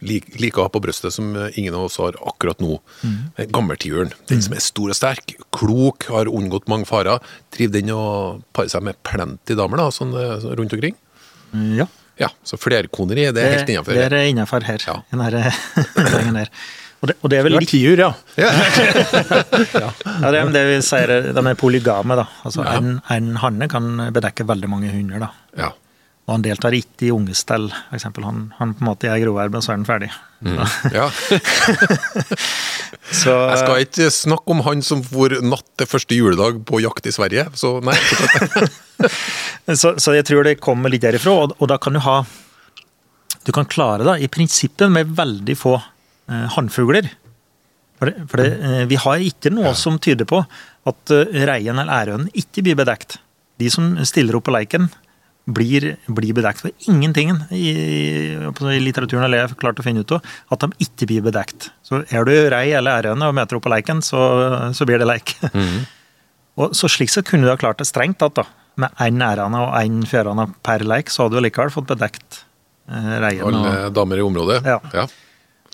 lik, 0.03 0.29
like 0.43 0.61
å 0.61 0.67
ha 0.67 0.73
på 0.73 0.83
brøstet, 0.83 1.15
som 1.15 1.33
eh, 1.39 1.55
ingen 1.61 1.77
av 1.79 1.87
oss 1.89 1.99
har 2.03 2.19
akkurat 2.29 2.61
nå, 2.63 2.77
mm. 3.03 3.17
gammeltiuren, 3.55 4.13
den 4.31 4.45
som 4.45 4.57
er 4.57 4.65
stor 4.65 4.93
og 4.93 4.99
sterk, 4.99 5.37
klok, 5.55 6.09
har 6.13 6.31
unngått 6.31 6.69
mange 6.73 6.89
farer, 6.91 7.23
driver 7.55 7.79
den 7.79 7.95
og 7.97 8.45
parer 8.57 8.73
seg 8.75 8.87
med 8.89 9.01
plenty 9.07 9.57
damer 9.59 9.85
da, 9.85 9.89
sånn 9.95 10.15
eh, 10.19 10.49
rundt 10.53 10.77
omkring? 10.77 10.99
Ja. 11.79 11.89
Ja, 12.21 12.29
så 12.47 12.59
flerkoneri, 12.61 13.31
det 13.35 13.43
er 13.43 13.57
helt 13.57 13.71
innenfor. 13.73 13.97
Det 13.97 14.05
er 14.13 14.29
innafor 14.29 14.65
her. 14.69 14.83
Ja. 14.87 15.01
her. 15.11 16.53
Og 17.03 17.09
det, 17.11 17.17
og 17.19 17.31
det 17.33 17.39
er 17.41 17.43
vel 17.43 17.57
litt 17.59 17.73
tiur, 17.73 17.99
ja. 17.99 18.13
Ja, 19.83 19.89
det 20.31 20.39
er 20.39 20.53
det 20.55 20.61
vi 20.69 20.77
sier, 20.87 21.11
de 21.35 21.43
er 21.51 21.57
polygame. 21.59 22.15
da. 22.15 22.29
Altså, 22.47 22.63
Ja. 22.63 22.77
en, 22.79 23.01
en 23.11 23.33
hanne 23.43 23.67
kan 23.67 23.89
bedekke 24.15 24.47
veldig 24.47 24.71
mange 24.71 24.93
hunder. 24.93 25.25
da. 25.25 25.31
Ja. 25.59 25.73
Og 26.27 26.37
han 26.37 26.45
deltar 26.45 26.75
ikke 26.77 27.09
i 27.09 27.15
ungestell, 27.15 27.67
f.eks. 27.91 28.07
Han, 28.23 28.45
han 28.59 28.77
på 28.77 28.85
en 28.85 28.91
måte 28.93 29.11
er 29.11 29.23
groverben, 29.25 29.59
og 29.59 29.65
så 29.65 29.73
er 29.75 29.81
han 29.81 29.89
ferdig. 29.89 30.11
ja. 30.95 31.09
Så, 33.13 33.33
Jeg 33.33 33.59
skal 33.61 33.83
ikke 33.85 34.09
snakke 34.15 34.55
om 34.55 34.63
han 34.67 34.83
som 34.85 35.03
for 35.05 35.35
natt 35.45 35.67
til 35.81 35.89
første 35.89 36.17
juledag 36.17 36.61
på 36.69 36.81
jakt 36.85 37.09
i 37.09 37.13
Sverige, 37.15 37.49
så 37.59 37.75
nei. 37.85 37.97
så, 39.81 39.95
så 40.01 40.15
jeg 40.17 40.27
tror 40.29 40.47
det 40.47 40.61
kommer 40.63 40.93
litt 40.93 41.05
derifra, 41.05 41.35
og, 41.35 41.57
og 41.59 41.71
da 41.73 41.79
kan 41.83 41.97
du 41.97 42.03
ha 42.05 42.23
Du 43.43 43.51
kan 43.55 43.67
klare 43.67 44.07
det 44.07 44.21
i 44.23 44.31
prinsippet 44.33 44.93
med 44.93 45.13
veldig 45.19 45.57
få 45.59 45.75
eh, 45.77 46.47
hannfugler. 46.55 47.11
For, 47.99 48.09
det, 48.09 48.27
for 48.31 48.39
det, 48.39 48.51
eh, 48.63 48.85
vi 48.91 49.01
har 49.03 49.25
ikke 49.27 49.51
noe 49.51 49.75
som 49.79 49.99
tyder 49.99 50.29
på 50.31 50.45
at 50.89 51.15
eh, 51.15 51.43
reien 51.49 51.75
eller 51.75 51.93
ærøen 51.93 52.29
ikke 52.39 52.63
blir 52.63 52.79
bedekt. 52.79 53.19
De 53.59 53.71
som 53.71 53.97
stiller 54.07 54.39
opp 54.39 54.47
på 54.47 54.55
leiken, 54.55 54.87
blir, 55.47 55.97
blir 56.07 56.33
bedekt. 56.37 56.61
For 56.63 56.71
ingenting 56.91 57.33
i, 57.51 57.73
i 58.39 58.79
litteraturen 58.83 59.25
eller 59.27 59.43
jeg 59.43 59.49
har 59.51 59.59
klart 59.63 59.81
å 59.83 59.87
finne 59.87 60.05
ut 60.05 60.13
av 60.15 60.23
at 60.55 60.63
de 60.67 60.87
ikke 60.87 61.09
blir 61.11 61.25
bedekt. 61.27 61.71
Så 61.87 62.05
er 62.15 62.25
du 62.29 62.33
rei 62.53 62.69
eller 62.79 63.03
ærende 63.03 63.27
og 63.31 63.35
møter 63.39 63.59
opp 63.59 63.65
på 63.67 63.73
leiken, 63.75 64.03
så, 64.07 64.71
så 64.77 64.87
blir 64.89 65.03
det 65.03 65.09
leik. 65.11 65.35
Og 66.61 66.75
så 66.77 66.89
slik 66.93 67.09
så 67.09 67.23
kunne 67.25 67.47
du 67.47 67.51
ha 67.53 67.57
klart 67.57 67.79
det 67.81 67.87
strengt 67.89 68.19
tatt, 68.21 68.37
da. 68.37 68.43
Med 68.81 68.93
én 69.01 69.21
ærende 69.25 69.57
og 69.65 69.71
én 69.79 70.03
fjørane 70.09 70.51
per 70.65 70.83
leik, 70.85 71.09
så 71.13 71.25
hadde 71.25 71.39
du 71.41 71.45
likevel 71.47 71.71
fått 71.73 71.87
bedekt 71.89 72.43
eh, 72.93 73.13
reien. 73.25 73.41
og- 73.47 73.57
Alle 73.57 73.89
damer 73.97 74.21
i 74.21 74.25
området. 74.25 74.59
Ja. 74.69 74.79
Ja. 74.93 75.07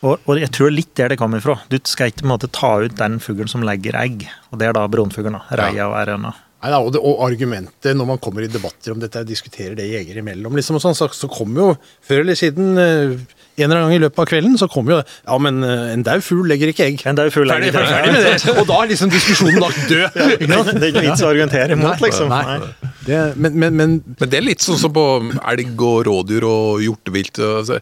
og, 0.07 0.21
og 0.27 0.39
jeg 0.39 0.51
tror 0.55 0.71
litt 0.71 0.93
der 0.99 1.11
det 1.11 1.19
kommer 1.19 1.43
fra. 1.43 1.57
Du 1.71 1.79
skal 1.83 2.13
ikke 2.13 2.23
på 2.23 2.29
en 2.29 2.33
måte 2.37 2.51
ta 2.55 2.71
ut 2.85 2.95
den 2.99 3.19
fuglen 3.23 3.51
som 3.51 3.67
legger 3.67 3.99
egg, 3.99 4.29
og 4.53 4.59
det 4.63 4.69
er 4.71 4.79
da 4.79 4.87
brunfuglen. 4.91 5.39
Reia 5.51 5.81
ja. 5.83 5.89
og 5.91 5.99
ærøna. 5.99 6.33
Nei, 6.59 6.75
og, 6.75 6.89
det, 6.91 7.01
og 7.07 7.21
argumentet 7.23 7.95
når 7.95 8.07
man 8.09 8.19
kommer 8.23 8.43
i 8.43 8.51
debatter 8.51 8.91
om 8.91 8.99
dette, 8.99 9.23
diskuterer 9.29 9.77
det 9.79 9.87
jegere 9.93 10.25
imellom, 10.25 10.57
liksom, 10.59 10.79
og 10.79 10.83
sånn, 10.83 10.97
så, 10.99 11.07
så 11.15 11.31
kommer 11.31 11.63
jo 11.63 11.69
før 12.03 12.25
eller 12.25 12.39
siden 12.39 12.73
eh, 12.83 13.15
en 13.59 13.67
eller 13.67 13.79
annen 13.81 13.89
gang 13.89 13.97
i 13.97 14.03
løpet 14.05 14.23
av 14.23 14.29
kvelden 14.31 14.59
så 14.59 14.69
kommer 14.71 14.97
jo 14.97 14.99
Ja, 15.03 15.39
men 15.43 15.63
eh, 15.67 15.93
en 15.95 16.05
daud 16.07 16.23
fugl 16.27 16.47
legger 16.51 16.73
ikke 16.73 16.87
egg. 16.89 17.03
En 17.11 17.19
daud 17.19 17.33
fugl 17.35 17.49
legger 17.51 17.71
ikke 17.71 18.13
det. 18.15 18.55
Og 18.61 18.67
da 18.69 18.83
er 18.83 18.93
liksom 18.93 19.11
diskusjonen 19.15 19.59
lagt 19.63 19.81
død. 19.91 20.19
Ja. 20.19 20.63
Det 20.69 20.83
er 20.83 20.91
ikke 20.93 21.07
vits 21.09 21.25
å 21.25 21.31
argumentere 21.33 21.79
imot, 21.79 22.03
liksom. 22.03 22.31
Nei. 22.31 22.88
Det, 23.09 23.19
men, 23.41 23.55
men, 23.59 23.77
men 23.79 23.93
Men 24.19 24.31
det 24.31 24.39
er 24.39 24.45
litt 24.45 24.65
sånn 24.65 24.79
som 24.81 24.93
på 24.93 25.05
elg 25.53 25.83
og 25.85 26.03
rådyr 26.09 26.45
og 26.49 26.83
hjortevilt. 26.85 27.41
altså, 27.41 27.79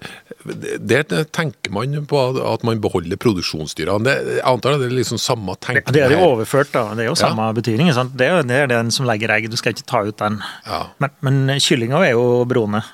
Der 0.79 1.03
tenker 1.35 1.75
man 1.75 1.97
på 2.07 2.21
at 2.47 2.67
man 2.67 2.81
beholder 2.83 3.19
produksjonsdyra. 3.21 3.99
Det, 4.07 4.15
jeg 4.39 4.45
antar 4.47 4.79
det 4.79 4.91
er 4.91 4.99
liksom 5.01 5.19
samme 5.23 5.57
tenkning. 5.59 5.91
Det 5.97 6.05
er 6.07 6.15
jo 6.15 6.23
overført, 6.31 6.71
da. 6.75 6.89
Det 6.95 7.07
er 7.07 7.11
jo 7.11 7.19
samme 7.19 7.49
betydning. 7.57 7.91
Sant? 7.97 8.15
Det, 8.19 8.31
er, 8.31 8.47
det 8.47 8.61
er 8.65 8.71
den 8.71 8.95
som 8.95 9.09
legger 9.09 9.35
egg. 9.35 9.51
Du 9.51 9.59
skal 9.59 9.75
ikke 9.75 9.89
ta 9.91 10.05
ut 10.07 10.17
den. 10.23 10.39
Ja. 10.69 10.85
Men, 11.03 11.19
men 11.27 11.59
kyllinger 11.63 12.07
er 12.07 12.15
jo 12.15 12.45
broene. 12.49 12.85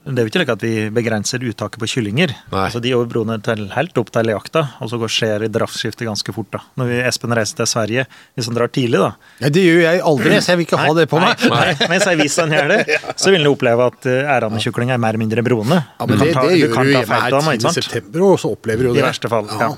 Det 0.00 0.16
er 0.16 0.24
jo 0.24 0.30
ikke 0.30 0.38
slik 0.40 0.50
at 0.54 0.62
vi 0.64 0.70
begrenser 0.96 1.42
uttaket 1.44 1.80
på 1.82 1.86
kyllinger. 1.92 2.30
Nei. 2.50 2.60
Altså, 2.64 2.80
de 2.80 2.88
er 2.96 3.08
broene 3.10 3.36
til, 3.44 3.66
helt 3.74 3.98
opp 4.00 4.08
til 4.14 4.30
jakta, 4.32 4.62
og 4.80 4.88
så 4.88 4.96
går 5.02 5.12
skjer 5.12 5.44
draftskiftet 5.52 6.06
ganske 6.08 6.32
fort. 6.32 6.48
da. 6.54 6.60
Når 6.80 6.88
vi, 6.88 7.00
Espen 7.10 7.34
reiser 7.36 7.58
til 7.60 7.68
Sverige, 7.68 8.06
hvis 8.34 8.48
han 8.48 8.56
drar 8.56 8.72
tidlig, 8.72 8.96
da 9.02 9.10
Nei, 9.44 9.50
det 9.52 9.64
gjør 9.66 9.82
jeg 9.84 10.00
aldri, 10.12 10.32
så 10.40 10.54
jeg 10.54 10.60
vil 10.62 10.66
ikke 10.70 10.80
ha 10.80 10.94
det 10.96 11.04
på 11.12 11.20
meg. 11.20 11.44
Nei, 11.52 11.60
nei. 11.76 11.90
Men 11.92 12.16
hvis 12.22 12.38
han 12.40 12.56
gjør 12.56 12.72
det, 12.72 12.78
så 13.20 13.34
vil 13.34 13.42
han 13.44 13.50
oppleve 13.52 13.90
at 13.92 14.08
uh, 14.08 14.32
æranekylling 14.38 14.94
er 14.96 15.02
mer 15.04 15.12
eller 15.12 15.22
mindre 15.26 15.44
broene. 15.50 15.82
Ja, 16.00 16.08
men 16.08 16.24
det, 16.24 16.30
ta- 16.32 16.46
det 16.48 16.58
gjør 16.62 16.74
kan 16.78 16.88
du 16.88 16.92
ta 16.92 16.98
hjemme 17.04 17.20
feil 17.20 17.38
her 17.50 17.70
i 17.70 17.74
september, 17.76 18.26
og 18.30 18.40
så 18.40 18.54
opplever 18.56 18.88
du 18.88 18.92
det. 18.94 19.02
I 19.04 19.08
verste 19.10 19.28
fall. 19.36 19.52
ja. 19.52 19.70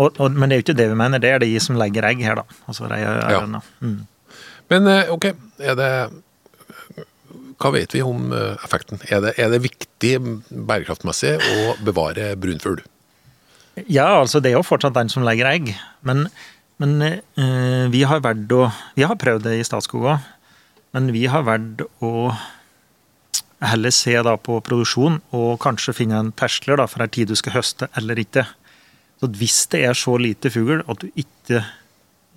Og, 0.00 0.16
og, 0.22 0.30
men 0.32 0.48
det 0.48 0.54
er 0.56 0.60
jo 0.62 0.64
ikke 0.70 0.78
det 0.78 0.86
vi 0.88 0.94
mener, 0.96 1.20
det 1.20 1.30
er 1.34 1.42
de 1.42 1.50
som 1.60 1.76
legger 1.78 2.06
egg 2.08 2.22
her, 2.24 2.38
da. 2.40 2.60
Altså, 2.70 2.86
de 2.88 2.96
er, 3.02 3.18
Ja. 3.34 3.42
mm. 3.82 3.98
Men 4.72 4.86
eh, 4.88 5.10
ok, 5.12 5.26
er 5.60 5.74
det 5.76 5.90
Hva 7.62 7.70
vet 7.76 7.94
vi 7.94 8.02
om 8.02 8.32
eh, 8.34 8.56
effekten? 8.66 8.98
Er 9.06 9.22
det, 9.22 9.36
er 9.38 9.52
det 9.52 9.62
viktig 9.62 10.16
bærekraftmessig 10.50 11.36
å 11.38 11.74
bevare 11.86 12.32
brunfugl? 12.40 12.80
Ja, 13.86 14.18
altså 14.18 14.42
det 14.42 14.50
er 14.50 14.58
jo 14.58 14.66
fortsatt 14.66 14.96
den 14.96 15.12
som 15.12 15.24
legger 15.24 15.48
egg. 15.48 15.70
Men, 16.04 16.26
men 16.82 16.96
eh, 17.06 17.86
vi 17.92 18.02
har 18.08 18.24
valgt 18.24 18.52
å 18.56 18.66
Vi 18.98 19.06
har 19.06 19.20
prøvd 19.20 19.46
det 19.46 19.60
i 19.60 19.66
Statskog 19.66 20.10
òg, 20.10 20.26
men 20.92 21.12
vi 21.14 21.28
har 21.30 21.46
valgt 21.46 21.86
å 22.02 22.32
heller 23.62 23.94
se 23.94 24.16
da 24.26 24.34
på 24.42 24.58
produksjon 24.66 25.20
og 25.38 25.60
kanskje 25.62 25.94
finne 25.94 26.18
en 26.18 26.32
da, 26.34 26.86
for 26.90 27.04
en 27.04 27.12
tid 27.12 27.30
du 27.30 27.36
skal 27.38 27.60
høste 27.60 27.88
eller 27.96 28.18
ikke. 28.18 28.44
Så 29.22 29.30
hvis 29.38 29.60
det 29.70 29.84
er 29.86 29.94
så 29.94 30.16
lite 30.18 30.50
fugl 30.50 30.82
at 30.82 30.98
du 30.98 31.06
ikke 31.14 31.62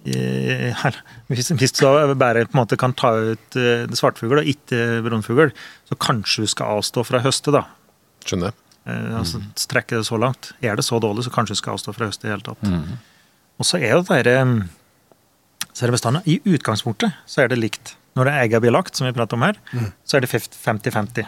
her, 0.05 0.99
hvis, 1.31 1.49
hvis 1.57 1.73
du 1.73 1.81
da 1.85 2.13
bare 2.13 2.45
på 2.45 2.53
en 2.53 2.61
måte 2.61 2.77
kan 2.77 2.93
ta 2.93 3.13
ut 3.33 3.57
eh, 3.57 3.87
svartfugl 3.97 4.43
og 4.43 4.51
ikke 4.51 5.01
brunfugl, 5.05 5.49
så 5.89 5.97
kanskje 5.97 6.45
du 6.45 6.51
skal 6.51 6.77
avstå 6.77 7.05
fra 7.07 7.21
å 7.21 7.25
høste, 7.25 7.53
da. 7.55 7.63
Skjønner. 8.25 8.53
Eh, 8.85 9.11
altså, 9.17 9.41
strekke 9.57 9.97
det 9.97 10.05
så 10.05 10.19
langt. 10.21 10.51
Er 10.61 10.77
det 10.77 10.85
så 10.85 10.99
dårlig, 11.01 11.25
så 11.25 11.33
kanskje 11.33 11.57
du 11.57 11.61
skal 11.63 11.77
avstå 11.77 11.95
fra 11.97 12.09
høste 12.11 12.27
i 12.27 12.29
det 12.29 12.35
hele 12.35 12.47
tatt. 12.51 12.65
Og 13.55 13.65
så 13.67 13.79
er 13.81 13.95
jo 13.95 14.03
det 14.05 14.39
så 15.75 15.83
er 15.83 15.89
det 15.91 15.97
bestanden. 15.97 16.23
I 16.23 16.39
utgangspunktet 16.55 17.17
så 17.27 17.43
er 17.43 17.49
det 17.51 17.59
likt. 17.59 17.95
Når 18.15 18.29
det 18.29 18.33
er 18.33 18.45
egga 18.45 18.61
blir 18.63 18.71
lagt, 18.71 18.95
som 18.95 19.07
vi 19.09 19.15
prater 19.15 19.35
om 19.35 19.43
her, 19.43 19.57
så 20.07 20.15
er 20.15 20.23
det 20.23 20.29
50-50. 20.31 21.25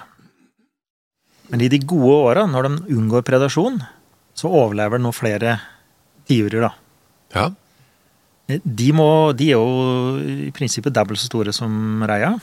Men 1.52 1.64
i 1.64 1.68
de 1.72 1.80
gode 1.84 2.16
åra, 2.30 2.46
når 2.48 2.68
de 2.68 2.96
unngår 2.96 3.26
predasjon, 3.28 3.82
så 4.38 4.52
overlever 4.52 5.02
nå 5.02 5.12
flere 5.16 5.58
tiurer, 6.30 6.68
da. 6.68 6.72
Ja. 7.36 7.46
De, 8.48 8.92
må, 8.96 9.08
de 9.36 9.50
er 9.52 9.58
jo 9.58 10.20
i 10.48 10.52
prinsippet 10.56 10.96
dobbelt 10.96 11.20
så 11.20 11.28
store 11.28 11.52
som 11.56 12.04
reia. 12.08 12.38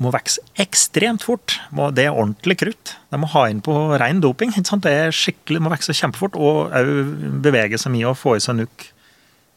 Må 0.00 0.12
vokse 0.14 0.40
ekstremt 0.62 1.24
fort. 1.26 1.58
Må, 1.76 1.90
det 1.92 2.06
er 2.06 2.14
ordentlig 2.14 2.56
krutt. 2.62 2.94
De 3.10 3.18
må 3.20 3.28
ha 3.34 3.48
inn 3.50 3.60
på 3.64 3.74
ren 4.00 4.22
doping. 4.22 4.54
Det 4.54 4.92
er 4.92 5.12
skikkelig, 5.14 5.60
må 5.60 5.72
vokse 5.72 5.96
kjempefort 5.96 6.38
og 6.38 6.72
òg 6.78 7.10
bevege 7.44 7.80
seg 7.80 7.92
mye 7.96 8.08
og 8.08 8.16
få 8.20 8.38
i 8.38 8.44
seg 8.44 8.60
nok, 8.62 8.86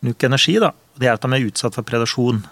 nok 0.10 0.28
energi. 0.28 0.58
Da. 0.64 0.74
Det 1.00 1.08
er 1.08 1.16
at 1.16 1.24
de 1.24 1.38
er 1.38 1.48
utsatt 1.48 1.78
for 1.78 1.88
predasjon. 1.88 2.44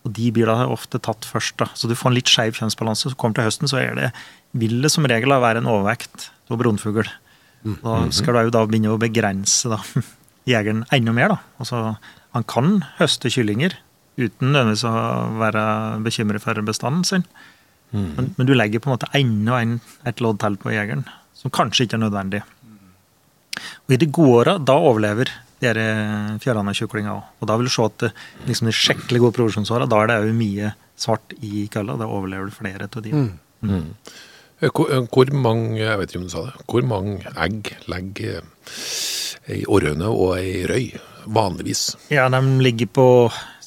Og 0.00 0.14
de 0.16 0.30
blir 0.32 0.48
da 0.48 0.64
ofte 0.72 0.98
tatt 1.04 1.28
først. 1.28 1.58
Da. 1.60 1.68
Så 1.76 1.86
du 1.86 1.94
får 1.94 2.10
en 2.10 2.16
litt 2.16 2.32
skeiv 2.32 2.56
kjønnsbalanse. 2.56 3.12
Så 3.12 3.20
kommer 3.20 3.36
til 3.36 3.50
høsten, 3.50 3.68
så 3.70 3.82
er 3.82 3.98
det, 3.98 4.12
vil 4.56 4.80
det 4.82 4.90
som 4.90 5.04
regel 5.06 5.36
være 5.36 5.60
en 5.60 5.68
overvekt 5.70 6.30
av 6.50 6.58
brunfugl. 6.58 7.04
Da 7.84 7.98
skal 8.16 8.38
du 8.38 8.48
jo 8.48 8.54
da 8.56 8.64
begynne 8.64 8.94
å 8.94 9.00
begrense 9.00 9.68
da, 9.68 9.78
jegeren 10.50 10.86
enda 10.96 11.14
mer. 11.14 11.36
da. 11.36 11.38
Altså, 11.60 11.82
han 12.36 12.46
kan 12.48 12.80
høste 12.98 13.30
kyllinger 13.32 13.74
uten 14.20 14.52
nødvendigvis 14.52 14.84
å 14.86 14.94
være 15.40 15.64
bekymret 16.04 16.44
for 16.44 16.60
bestanden 16.66 17.06
sin. 17.08 17.24
Men, 17.90 18.30
men 18.36 18.46
du 18.46 18.52
legger 18.54 18.82
på 18.82 18.90
en 18.90 18.94
måte 18.94 19.10
enda 19.18 19.58
en, 19.58 19.78
et 20.06 20.20
lodd 20.22 20.38
til 20.42 20.58
på 20.60 20.70
jegeren, 20.70 21.02
som 21.34 21.50
kanskje 21.54 21.86
ikke 21.86 21.98
er 21.98 22.04
nødvendig. 22.04 22.42
Og 23.86 23.94
I 23.96 23.98
de 24.00 24.08
gode 24.14 24.36
åra, 24.42 24.56
da 24.62 24.76
overlever 24.78 25.32
de 25.60 25.86
fjørane-kyklinga 26.40 27.12
òg. 27.12 27.24
Og 27.40 27.50
da 27.50 27.56
vil 27.58 27.68
du 27.68 27.74
se 27.74 27.84
at 27.84 27.98
det, 28.04 28.10
liksom 28.48 28.70
de 28.70 28.76
skikkelig 28.76 29.22
gode 29.24 29.36
produksjonsåra, 29.36 29.88
da 29.90 30.00
er 30.00 30.10
det 30.10 30.18
òg 30.22 30.32
mye 30.38 30.72
svart 31.00 31.34
i 31.40 31.66
kølla. 31.72 31.98
Da 32.00 32.08
overlever 32.08 32.48
du 32.48 32.54
flere 32.54 32.86
av 32.86 33.04
de. 33.04 33.12
Mm. 33.12 33.30
Eh, 33.66 34.20
hvor 34.60 35.32
mange 35.32 35.78
jeg 35.80 35.98
vet 36.00 36.10
ikke 36.12 36.20
om 36.20 36.28
du 36.28 36.32
sa 36.34 36.44
det, 36.48 36.64
hvor 36.68 36.84
mange 36.84 37.32
egg 37.40 37.72
legger 37.88 38.40
eh, 38.42 39.54
ei 39.56 39.62
orrhøne 39.66 40.10
og 40.12 40.36
ei 40.36 40.66
røy 40.68 40.90
vanligvis? 41.32 41.94
Ja, 42.12 42.28
de 42.32 42.40
ligger 42.60 42.90
på 42.92 43.06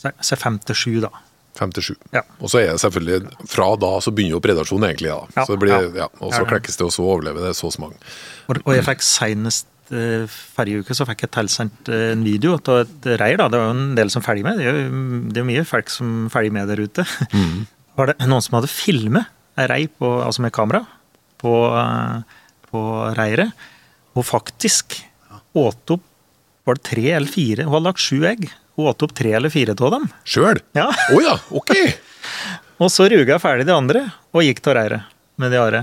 fem 0.04 0.60
til 0.68 0.76
sju, 0.78 0.94
da. 1.06 1.10
Fem 1.58 1.74
til 1.74 1.86
sju. 1.86 1.94
Ja. 2.14 2.24
Og 2.42 2.50
så 2.50 2.64
er 2.64 2.72
det 2.72 2.82
selvfølgelig 2.82 3.50
Fra 3.50 3.68
da 3.78 3.92
så 4.02 4.14
begynner 4.14 4.40
jo 4.40 4.42
predasjonen 4.44 4.90
egentlig. 4.90 5.12
da. 5.14 5.28
Ja, 5.38 5.46
så 5.46 5.54
det 5.56 5.62
blir, 5.62 5.92
ja. 5.98 6.08
Og 6.20 6.34
så 6.34 6.46
klekkes 6.50 6.80
det, 6.80 6.88
og 6.88 6.94
så 6.96 7.06
overlever 7.06 7.46
det 7.50 7.54
så 7.58 7.70
mange. 7.82 8.00
Og, 8.50 8.58
og 8.66 8.74
jeg 8.74 8.86
fikk 8.88 9.06
senest 9.06 9.94
eh, 9.94 10.26
forrige 10.58 10.82
uke 10.84 10.98
så 10.98 11.06
fikk 11.10 11.26
jeg 11.28 11.34
tilsendt 11.38 11.94
eh, 11.94 12.10
en 12.14 12.26
video 12.26 12.58
av 12.58 12.84
et 12.84 13.08
reir. 13.22 13.38
da, 13.42 13.50
Det 13.54 13.62
var 13.62 13.70
jo 13.70 13.78
en 13.78 13.94
del 14.00 14.14
som 14.14 14.26
følger 14.26 14.50
med. 14.50 14.62
Det 14.62 14.66
er 14.70 14.82
jo 14.82 15.04
det 15.34 15.44
er 15.44 15.50
mye 15.50 15.66
folk 15.70 15.94
som 15.94 16.28
følger 16.34 16.58
med 16.58 16.74
der 16.74 16.84
ute. 16.86 17.06
Var 17.94 18.10
det 18.10 18.26
noen 18.26 18.42
som 18.42 18.58
hadde 18.58 18.74
filmet 18.74 19.30
rei 19.56 19.86
på, 19.88 20.10
altså 20.24 20.44
med 20.46 20.54
kamera 20.56 20.84
på, 21.42 21.54
eh, 21.78 22.40
på 22.72 22.82
reiret, 23.18 23.54
og 24.14 24.26
faktisk 24.26 24.98
åt 25.54 25.96
opp 25.96 26.10
var 26.64 26.78
det 26.80 26.86
tre 26.88 27.10
eller 27.12 27.28
fire? 27.28 27.66
Hun 27.68 27.74
hadde 27.76 27.90
lagt 27.90 28.00
sju 28.00 28.22
egg. 28.24 28.46
Hun 28.78 28.88
åt 28.88 29.04
opp 29.04 29.12
tre 29.18 29.34
eller 29.36 29.52
fire 29.52 29.76
av 29.76 29.90
dem. 29.98 30.06
Sjøl? 30.24 30.62
Ja. 30.78 30.88
Å 30.90 31.18
ja, 31.20 31.34
ok! 31.52 31.74
Og 32.84 32.88
så 32.92 33.10
ruga 33.12 33.36
jeg 33.36 33.44
ferdig 33.44 33.68
de 33.68 33.76
andre, 33.76 34.06
og 34.34 34.44
gikk 34.44 34.62
til 34.64 34.74
reiret 34.76 35.12
med 35.40 35.54
de 35.54 35.60
are. 35.62 35.82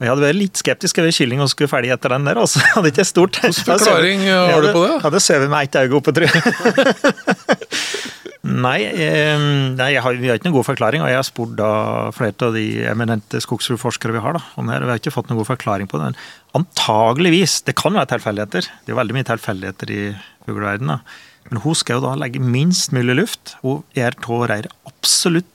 Jeg 0.00 0.08
hadde 0.08 0.24
vært 0.24 0.38
litt 0.38 0.60
skeptisk 0.60 1.00
over 1.02 1.12
kylling 1.12 1.42
og 1.44 1.50
skulle 1.52 1.68
ferdig 1.68 1.90
etter 1.92 2.14
den 2.14 2.28
der. 2.28 2.38
også. 2.40 2.62
hadde 2.76 2.92
ikke 2.92 3.04
stort. 3.04 3.40
Hvilken 3.42 3.66
forklaring 3.66 4.22
har 4.30 4.64
du 4.64 4.70
på 4.72 4.84
det? 4.86 4.92
Jeg 4.94 5.04
hadde 5.04 5.20
sovet 5.24 5.52
med 5.52 5.68
ett 5.68 5.80
øye 5.82 5.98
oppe, 5.98 6.14
tror 6.16 6.28
jeg. 6.30 7.59
Nei, 8.50 8.78
eh, 8.82 9.38
nei 9.78 9.90
jeg 9.94 10.02
har, 10.02 10.16
vi 10.18 10.28
har 10.30 10.38
ikke 10.40 10.48
noen 10.48 10.56
god 10.58 10.66
forklaring, 10.70 11.02
og 11.04 11.10
jeg 11.12 11.18
har 11.20 11.26
spurt 11.28 11.52
da 11.58 11.70
flere 12.16 12.34
av 12.48 12.54
de 12.56 12.64
eminente 12.90 13.40
skogsfuglforskere 13.44 14.14
vi 14.16 14.22
har 14.24 14.34
da, 14.38 14.42
om 14.58 14.66
det 14.66 14.74
her, 14.74 14.82
og 14.84 14.88
vi 14.90 14.94
har 14.96 15.00
ikke 15.02 15.12
fått 15.14 15.30
noen 15.30 15.38
god 15.42 15.50
forklaring 15.52 15.90
på 15.90 16.00
det. 16.00 16.10
Men 16.10 16.64
antageligvis, 16.64 17.60
det 17.68 17.76
kan 17.78 17.94
være 17.94 18.10
tilfeldigheter, 18.16 18.68
det 18.86 18.94
er 18.94 18.98
veldig 18.98 19.16
mye 19.18 19.28
tilfeldigheter 19.28 19.92
i 19.94 20.00
fugleverdenen, 20.48 21.04
men 21.50 21.62
hun 21.64 21.74
skal 21.78 21.98
jo 21.98 22.04
da 22.08 22.14
legge 22.20 22.42
minst 22.42 22.92
mulig 22.96 23.16
luft. 23.18 23.54
Hun 23.62 23.82
er 23.98 24.14
av 24.18 24.44
reiret 24.50 24.74
absolutt 24.88 25.48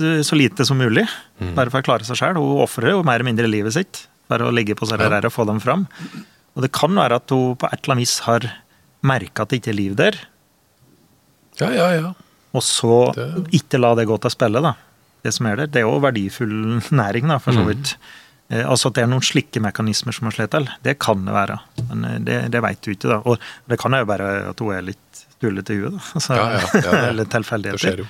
eh, 0.00 0.20
så 0.26 0.38
lite 0.38 0.66
som 0.68 0.78
mulig, 0.80 1.06
Mm. 1.42 1.56
bare 1.56 1.70
for 1.72 1.80
å 1.80 1.84
klare 1.84 2.04
seg 2.06 2.14
sjøl. 2.20 2.36
Hun 2.38 2.60
ofrer 2.62 2.92
jo 2.92 3.00
mer 3.02 3.16
eller 3.18 3.26
mindre 3.26 3.48
livet 3.50 3.74
sitt 3.74 4.04
bare 4.30 4.46
å 4.46 4.52
ligge 4.54 4.76
på 4.78 4.86
seg 4.86 5.00
Ja. 5.00 5.08
reir 5.10 5.26
og 5.26 5.32
få 5.34 5.44
dem 5.48 5.58
fram. 5.58 5.88
Og 6.54 6.62
det 6.62 6.70
kan 6.70 6.94
være 6.94 7.16
at 7.18 7.28
hun 7.34 7.56
på 7.56 7.66
et 7.66 7.80
eller 7.82 7.96
annet 7.96 8.04
vis 8.06 8.18
har 8.20 8.40
merka 9.02 9.42
at 9.42 9.48
det 9.50 9.58
ikke 9.60 9.72
er 9.72 9.80
liv 9.80 9.96
der, 9.96 10.12
Ja, 11.60 11.68
ja, 11.74 11.88
ja. 11.98 12.12
Og 12.52 12.62
så 12.62 13.14
Det- 13.16 13.46
ikke 13.60 13.80
la 13.80 13.94
det 13.94 14.06
gå 14.08 14.18
til 14.20 14.30
spille, 14.30 14.60
da. 14.62 14.74
Det 15.24 15.32
som 15.34 15.46
er 15.46 15.56
der. 15.56 15.66
Det 15.66 15.76
er 15.82 15.86
jo 15.86 15.98
verdifull 16.02 16.80
næring, 17.02 17.28
da, 17.28 17.38
for 17.38 17.52
så 17.52 17.64
vidt. 17.64 17.96
Eh, 18.50 18.64
altså 18.68 18.88
at 18.90 18.94
det 18.98 19.02
er 19.04 19.10
noen 19.12 19.22
slike 19.24 19.60
mekanismer 19.62 20.12
som 20.12 20.26
har 20.26 20.32
slått 20.36 20.50
til, 20.50 20.68
det 20.82 20.98
kan 20.98 21.24
det 21.24 21.32
være. 21.32 21.58
Men 21.88 22.04
eh, 22.04 22.18
det, 22.26 22.38
det 22.52 22.62
veit 22.62 22.80
du 22.82 22.90
ikke, 22.92 23.08
da. 23.08 23.20
Og 23.24 23.38
det 23.70 23.78
kan 23.80 23.92
jo 23.96 24.04
være 24.04 24.48
at 24.50 24.58
hun 24.60 24.74
er 24.74 24.82
litt 24.82 25.22
tullete 25.40 25.72
i 25.76 25.78
huet, 25.80 25.94
da. 25.94 26.02
Altså, 26.18 26.34
Ja, 26.36 26.48
ja, 26.50 26.82
ja. 26.82 27.04
Eller 27.12 27.24
tilfeldigheter. 27.30 28.04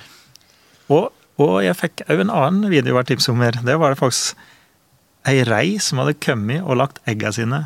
Og, 0.89 1.11
og 1.39 1.53
jeg 1.63 1.77
fikk 1.79 2.03
òg 2.09 2.19
en 2.25 2.33
annen 2.33 2.69
video 2.73 2.97
jeg 2.99 3.13
tips 3.13 3.29
om 3.31 3.39
her. 3.45 3.51
Det 3.63 3.77
var 3.79 3.93
det 3.93 3.99
faktisk 4.01 4.35
ei 5.25 5.43
rei 5.47 5.77
som 5.79 6.01
hadde 6.01 6.17
kommet 6.19 6.61
og 6.65 6.75
lagt 6.81 6.99
egga 7.07 7.31
sine 7.31 7.61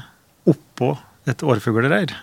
oppå 0.47 0.91
et 1.27 1.41
årfuglereir. 1.43 2.13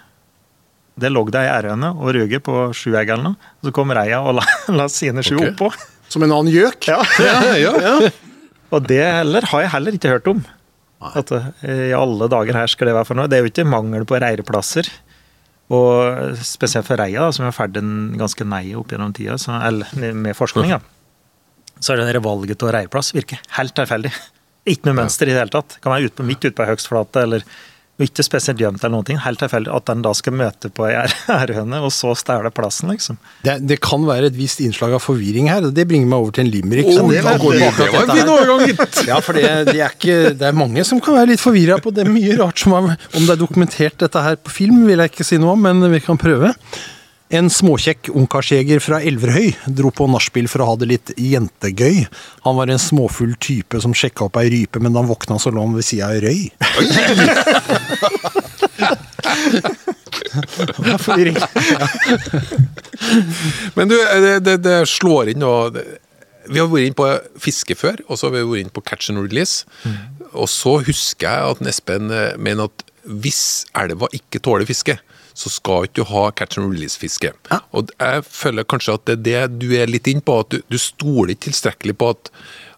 Det 1.01 1.11
lå 1.11 1.25
ei 1.35 1.49
ærhøne 1.51 1.91
og 1.97 2.13
ruge 2.15 2.39
på 2.45 2.59
sjueggene. 2.77 3.35
egg. 3.35 3.49
Så 3.67 3.73
kom 3.75 3.91
reia 3.91 4.21
og 4.23 4.37
la, 4.39 4.45
la 4.79 4.89
sine 4.89 5.25
sju 5.27 5.37
okay. 5.37 5.55
oppå. 5.55 5.73
Som 6.09 6.23
en 6.23 6.35
annen 6.37 6.53
gjøk. 6.55 6.87
Ja. 6.87 7.01
Ja, 7.19 7.75
ja. 7.81 8.11
Og 8.75 8.87
det 8.87 9.03
heller 9.03 9.47
har 9.51 9.65
jeg 9.65 9.73
heller 9.75 9.97
ikke 9.97 10.13
hørt 10.15 10.29
om. 10.31 10.45
At 11.05 11.33
eh, 11.35 11.91
i 11.91 11.97
alle 11.97 12.29
dager 12.33 12.57
her 12.57 12.71
skal 12.71 12.89
det 12.89 12.95
være 12.97 13.09
for 13.09 13.19
noe. 13.19 13.29
Det 13.31 13.39
er 13.39 13.45
jo 13.45 13.51
ikke 13.51 13.67
mangel 13.69 14.07
på 14.09 14.21
reireplasser. 14.23 14.89
Og 15.75 16.39
spesielt 16.45 16.87
for 16.87 17.01
reia, 17.01 17.27
som 17.33 17.47
har 17.49 17.57
ferdig 17.57 17.81
en 17.83 18.15
ganske 18.21 18.47
nei 18.47 18.67
opp 18.77 18.93
gjennom 18.93 19.15
tida, 19.17 19.39
så, 19.41 19.57
eller 19.65 20.13
med 20.13 20.37
forskninga, 20.37 20.79
så 21.81 21.95
er 21.95 22.03
det 22.03 22.11
der 22.13 22.25
valget 22.25 22.63
av 22.63 22.75
reirplass 22.77 23.15
virker 23.17 23.41
helt 23.57 23.75
tilfeldig. 23.77 24.13
Ikke 24.69 24.89
noe 24.89 24.99
mønster 25.01 25.29
i 25.29 25.35
det 25.35 25.41
hele 25.41 25.53
tatt. 25.53 25.79
Kan 25.85 25.93
være 25.93 26.09
ut 26.09 26.19
på, 26.19 26.27
midt 26.29 26.45
ute 26.45 26.55
på 26.57 26.65
ei 26.65 26.71
høgstflate, 26.71 27.25
eller 27.27 27.49
Og 27.95 28.03
ikke 28.09 28.25
spesielt 28.27 28.59
gjemt 28.59 28.81
eller 28.83 28.91
noen 28.97 29.07
ting. 29.07 29.19
Helt 29.23 29.39
tilfeldig 29.39 29.71
at 29.71 29.85
den 29.87 30.01
da 30.03 30.11
skal 30.19 30.35
møte 30.35 30.67
på 30.75 30.89
ei 30.89 30.97
ærhøne, 31.31 31.79
og 31.87 31.93
så 31.95 32.11
stjele 32.19 32.51
plassen, 32.51 32.91
liksom. 32.91 33.21
Det, 33.47 33.61
det 33.71 33.77
kan 33.85 34.03
være 34.09 34.33
et 34.33 34.39
visst 34.39 34.59
innslag 34.65 34.97
av 34.97 35.03
forvirring 35.05 35.47
her, 35.53 35.69
og 35.69 35.77
det 35.77 35.85
bringer 35.91 36.11
meg 36.11 36.25
over 36.25 36.35
til 36.35 36.47
en 36.47 36.51
limerick. 36.51 36.91
Oh, 36.91 37.07
det 37.13 37.23
var- 37.23 37.39
går 37.39 37.55
det 37.61 37.91
var 37.93 38.01
en 38.03 38.15
fin 38.17 38.33
overgang, 38.35 38.65
gitt. 38.73 38.99
Ja, 39.13 39.21
for 39.23 39.39
det, 39.39 39.47
det, 39.71 39.79
er 39.79 39.95
ikke, 39.95 40.19
det 40.35 40.49
er 40.51 40.59
mange 40.59 40.83
som 40.89 40.99
kan 41.05 41.15
være 41.21 41.31
litt 41.35 41.43
forvirra 41.45 41.79
på 41.85 41.93
det. 41.95 42.03
er 42.09 42.11
Mye 42.15 42.35
rart 42.41 42.59
som 42.65 42.75
er 42.75 42.97
Om 42.97 43.23
det 43.29 43.31
er 43.37 43.41
dokumentert 43.41 43.99
dette 44.03 44.27
her 44.27 44.37
på 44.43 44.51
film, 44.59 44.83
vil 44.89 44.99
jeg 45.05 45.13
ikke 45.15 45.27
si 45.31 45.39
noe 45.39 45.55
om, 45.55 45.63
men 45.69 45.87
vi 45.95 46.03
kan 46.03 46.19
prøve. 46.19 46.51
En 47.33 47.49
småkjekk 47.51 48.09
ungkarsjeger 48.13 48.81
fra 48.85 49.01
Elverhøy 49.01 49.55
dro 49.73 49.89
på 49.95 50.07
nachspiel 50.13 50.49
for 50.51 50.61
å 50.61 50.67
ha 50.69 50.75
det 50.81 50.87
litt 50.91 51.13
jentegøy. 51.17 52.05
Han 52.45 52.57
var 52.59 52.69
en 52.69 52.83
småfull 52.83 53.35
type 53.41 53.81
som 53.81 53.95
sjekka 53.97 54.25
opp 54.29 54.37
ei 54.43 54.49
rype, 54.53 54.79
men 54.83 54.93
da 54.93 54.99
han 55.01 55.09
våkna, 55.09 55.39
så 55.41 55.49
lå 55.55 55.61
han 55.65 55.77
ved 55.77 55.85
sida 55.89 56.05
av 56.11 56.15
ei 56.19 56.23
røy. 56.25 56.41
Men 63.75 63.89
du, 63.91 63.97
det, 63.97 64.39
det, 64.45 64.57
det 64.65 64.79
slår 64.91 65.29
inn 65.33 65.43
og 65.47 65.79
Vi 66.51 66.61
har 66.61 66.69
vært 66.71 66.87
inn 66.89 66.97
på 66.97 67.07
fiske 67.41 67.75
før, 67.79 67.97
og 68.09 68.19
så 68.19 68.27
har 68.29 68.35
vi 68.37 68.51
vært 68.51 68.63
inn 68.67 68.75
på 68.75 68.85
catch 68.85 69.11
and 69.13 69.21
release. 69.23 69.55
Og 70.35 70.49
så 70.51 70.73
husker 70.85 71.29
jeg 71.29 71.41
at 71.55 71.61
Espen 71.71 72.11
eh, 72.13 72.37
mener 72.37 72.65
at 72.69 72.85
hvis 73.05 73.67
elva 73.77 74.09
ikke 74.17 74.41
tåler 74.45 74.67
fiske, 74.69 74.99
så 75.35 75.51
skal 75.51 75.89
ikke 75.89 76.03
du 76.03 76.11
ha 76.13 76.29
catch 76.39 76.61
and 76.61 76.71
release-fiske. 76.71 77.33
Og 77.75 77.91
jeg 77.99 78.27
føler 78.29 78.67
kanskje 78.71 78.95
at 78.99 79.09
det 79.09 79.17
er 79.19 79.49
det 79.49 79.65
du 79.65 79.73
er 79.75 79.91
litt 79.91 80.07
inn 80.11 80.23
på, 80.23 80.39
at 80.45 80.55
du, 80.55 80.61
du 80.71 80.79
stoler 80.79 81.35
ikke 81.35 81.51
tilstrekkelig 81.51 81.99
på 82.01 82.15
at 82.15 82.31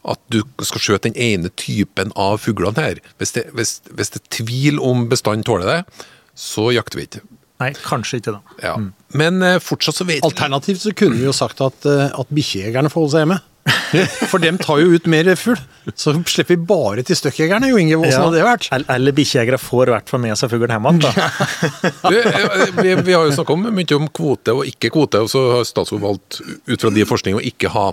at 0.06 0.20
du 0.30 0.38
skal 0.62 0.82
skjøte 0.82 1.10
den 1.10 1.16
ene 1.18 1.50
typen 1.58 2.12
av 2.14 2.38
fuglene 2.44 2.78
her. 2.78 3.00
Hvis 3.18 3.34
det, 3.34 3.48
hvis, 3.58 3.80
hvis 3.90 4.12
det 4.14 4.20
er 4.22 4.28
tvil 4.38 4.78
om 4.82 5.08
bestanden 5.10 5.42
tåler 5.46 5.66
det, 5.66 6.04
så 6.38 6.68
jakter 6.74 7.00
vi 7.00 7.08
ikke. 7.08 7.22
Nei, 7.62 7.70
kanskje 7.80 8.20
ikke, 8.20 8.36
da. 8.36 8.56
Ja. 8.62 8.74
Men 9.16 9.40
eh, 9.44 9.58
fortsatt 9.64 9.96
så 9.96 10.06
vet 10.08 10.24
Alternativt 10.26 10.82
så 10.82 10.92
kunne 10.96 11.16
vi 11.16 11.24
jo 11.24 11.34
sagt 11.36 11.62
at, 11.64 11.86
eh, 11.88 12.10
at 12.12 12.32
bikkjejegerne 12.36 12.92
får 12.92 13.02
holde 13.02 13.14
seg 13.14 13.24
hjemme. 13.24 13.38
For 14.30 14.38
dem 14.42 14.58
tar 14.62 14.78
jo 14.82 14.92
ut 14.94 15.06
mer 15.10 15.28
fugl. 15.38 15.58
Så 15.98 16.12
slipper 16.30 16.54
vi 16.54 16.66
bare 16.68 17.02
til 17.06 17.18
støkkjegerne, 17.18 17.68
jo 17.72 17.78
Inge. 17.82 17.96
Hvordan 17.98 18.22
hadde 18.28 18.38
det 18.38 18.44
vært? 18.46 18.68
Eller- 18.76 18.94
Eller 18.94 19.14
bikkjejegere 19.16 19.58
får 19.62 19.90
i 19.90 19.94
hvert 19.96 20.08
fall 20.12 20.22
med 20.22 20.38
seg 20.38 20.50
fuglen 20.52 20.74
hjem 20.74 20.86
igjen, 20.86 21.00
da. 21.02 21.90
Du, 22.06 22.18
eh, 22.20 22.66
vi, 22.80 22.94
vi 23.08 23.12
har 23.16 23.26
jo 23.26 23.34
snakka 23.36 23.56
mye 23.66 23.96
om 23.98 24.08
kvote 24.14 24.54
og 24.54 24.66
ikke 24.70 24.90
kvote, 24.94 25.22
og 25.26 25.30
så 25.32 25.42
har 25.56 25.64
Statskog 25.66 26.02
valgt 26.04 26.40
ut 26.46 26.80
fra 26.80 26.90
de 26.94 27.06
forskningene 27.08 27.42
å 27.42 27.46
ikke 27.50 27.72
ha 27.74 27.86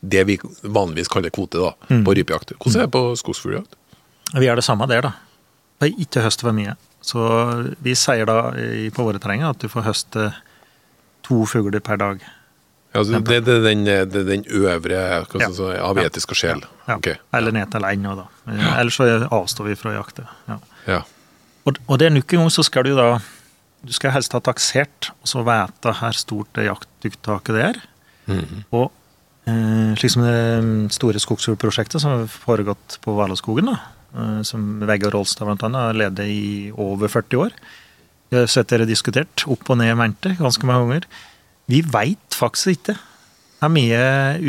det 0.00 0.22
vi 0.28 0.36
vanligvis 0.62 1.10
kaller 1.10 1.30
kvote 1.34 1.58
da, 1.58 1.72
på 1.90 2.14
rypejakt. 2.14 2.52
Hvordan 2.58 2.84
er 2.84 2.86
det 2.86 2.94
på 2.94 3.04
skogsfugljakt? 3.18 3.74
Vi 4.38 4.46
gjør 4.46 4.60
det 4.60 4.66
samme 4.68 4.86
der, 4.90 5.02
da. 5.08 5.14
Det 5.82 5.88
er 5.92 6.02
ikke 6.04 6.22
høst 6.26 6.42
for 6.46 6.54
mye. 6.54 6.76
Så 7.02 7.22
vi 7.82 7.94
sier 7.98 8.26
da 8.28 8.38
på 8.94 9.04
våre 9.06 9.18
terrenger 9.22 9.50
at 9.54 9.62
du 9.62 9.66
får 9.70 9.86
høste 9.86 10.28
to 11.26 11.42
fugler 11.50 11.82
per 11.82 11.98
dag. 12.00 12.22
Altså, 12.96 13.18
det, 13.20 13.42
det, 13.44 13.54
er 13.58 13.64
den, 13.66 13.84
det 13.84 14.16
er 14.22 14.24
den 14.26 14.44
øvre 14.48 15.00
Ja. 15.38 15.50
si, 15.52 15.66
av 15.76 15.98
etiske 16.00 16.34
sjel. 16.34 16.62
Ja. 16.86 16.96
Okay. 16.96 17.18
Eller 17.36 17.52
ned 17.52 17.70
til 17.70 17.84
én 17.84 18.00
nå, 18.02 18.14
da. 18.16 18.26
Ellers 18.78 18.96
så 18.96 19.08
avstår 19.28 19.68
vi 19.68 19.76
fra 19.76 19.92
å 19.92 19.98
jakte. 19.98 20.24
Ja. 20.48 20.56
Ja. 20.88 21.02
Og, 21.68 21.76
og 21.86 21.98
det 22.00 22.08
er 22.08 22.14
nok 22.16 22.32
en 22.32 22.46
gang 22.46 22.54
så 22.54 22.64
skal 22.64 22.88
du 22.88 22.94
da 22.96 23.18
Du 23.84 23.92
skal 23.94 24.10
helst 24.10 24.32
ha 24.34 24.40
taksert, 24.42 25.12
og 25.22 25.28
så 25.30 25.44
vite 25.46 25.92
hvor 26.00 26.16
stort 26.16 26.48
det 26.56 26.64
jaktuttaket 26.66 27.54
det 27.54 27.62
er. 27.62 27.76
Og 28.74 28.88
eh, 29.46 29.92
slik 30.00 30.10
som 30.12 30.24
det 30.26 30.40
mm, 30.64 30.88
store 30.90 31.22
skogsfuglprosjektet 31.22 32.02
som 32.02 32.16
har 32.16 32.24
foregått 32.32 32.98
på 33.04 33.14
Valaskogen, 33.14 33.70
da, 33.70 33.76
eh, 34.18 34.40
som 34.48 34.80
Vegard 34.82 35.14
Rolstad 35.14 35.46
annet 35.46 35.78
har 35.78 35.94
ledet 35.94 36.26
i 36.26 36.72
over 36.74 37.06
40 37.12 37.44
år. 37.44 37.54
Vi 38.32 38.40
har 38.40 38.50
sett 38.50 38.74
dere 38.74 38.88
diskutert 38.88 39.46
opp 39.46 39.70
og 39.70 39.78
ned 39.78 39.94
i 39.94 39.96
mente 39.96 40.34
ganske 40.40 40.66
mange 40.68 40.88
ganger. 40.88 41.06
Vi 41.68 41.82
veit 41.84 42.36
faktisk 42.36 42.78
ikke 42.78 42.94
Det 42.96 43.66
er 43.66 43.72
mye 43.74 44.02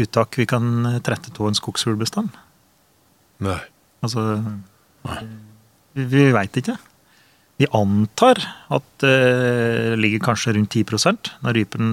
uttak 0.04 0.38
vi 0.40 0.46
kan 0.50 0.86
trette 1.04 1.34
av 1.36 1.50
en 1.50 1.58
skogsfuglbestand. 1.58 2.30
Nei. 3.44 3.60
Altså 4.06 4.22
Vi, 5.98 6.06
vi 6.06 6.30
veit 6.36 6.60
ikke. 6.62 6.78
Vi 7.60 7.68
antar 7.76 8.40
at 8.72 9.04
det 9.04 9.98
ligger 10.00 10.22
kanskje 10.30 10.54
rundt 10.56 10.72
10% 10.72 11.32
Når 11.44 11.58
rypen 11.58 11.90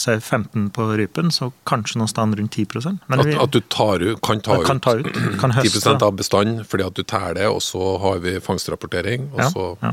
ser 0.00 0.20
15 0.20 0.70
på 0.72 0.86
rypen, 0.96 1.28
så 1.34 1.50
kanskje 1.68 2.00
noe 2.00 2.08
sted 2.08 2.38
rundt 2.38 2.56
10% 2.56 3.04
Men 3.04 3.20
At, 3.20 3.28
vi 3.28 3.34
at 3.36 3.52
du 3.52 3.60
tar, 3.60 4.00
kan 4.24 4.40
ta 4.40 4.56
ut, 4.56 4.64
kan 4.64 4.80
ta 4.80 4.94
ut, 4.96 5.10
kan 5.42 5.52
høste. 5.58 5.82
10 5.82 6.06
av 6.06 6.16
bestanden 6.16 6.64
fordi 6.64 6.86
at 6.88 6.96
du 6.96 7.04
teller, 7.04 7.50
og 7.52 7.60
så 7.64 7.98
har 8.00 8.22
vi 8.24 8.38
fangstrapportering, 8.40 9.28
og 9.34 9.44
ja, 9.44 9.50
så 9.52 9.66
ja. 9.82 9.92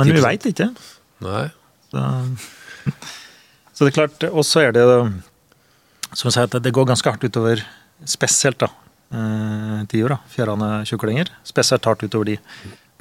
Men 0.00 0.08
vi 0.08 0.16
10%. 0.16 0.24
veit 0.24 0.48
ikke. 0.48 0.70
Nei. 1.28 1.44
Så, 1.92 2.06
så 3.74 3.84
det 3.84 3.92
er 3.92 3.98
klart, 3.98 4.24
Og 4.30 4.44
så 4.46 4.62
er 4.68 4.72
det 4.72 4.84
som 6.14 6.28
jeg 6.28 6.36
sier, 6.36 6.46
at 6.46 6.62
det 6.62 6.72
går 6.74 6.86
ganske 6.86 7.10
hardt 7.10 7.24
utover 7.26 7.60
spesielt 8.06 8.60
da, 8.62 8.68
eh, 9.10 9.82
tiur, 9.90 10.14
da, 10.14 10.18
fjærane 10.30 10.84
tjuklinger. 10.86 11.30
Spesielt 11.46 11.84
hardt 11.84 12.04
utover 12.06 12.24
de. 12.30 12.38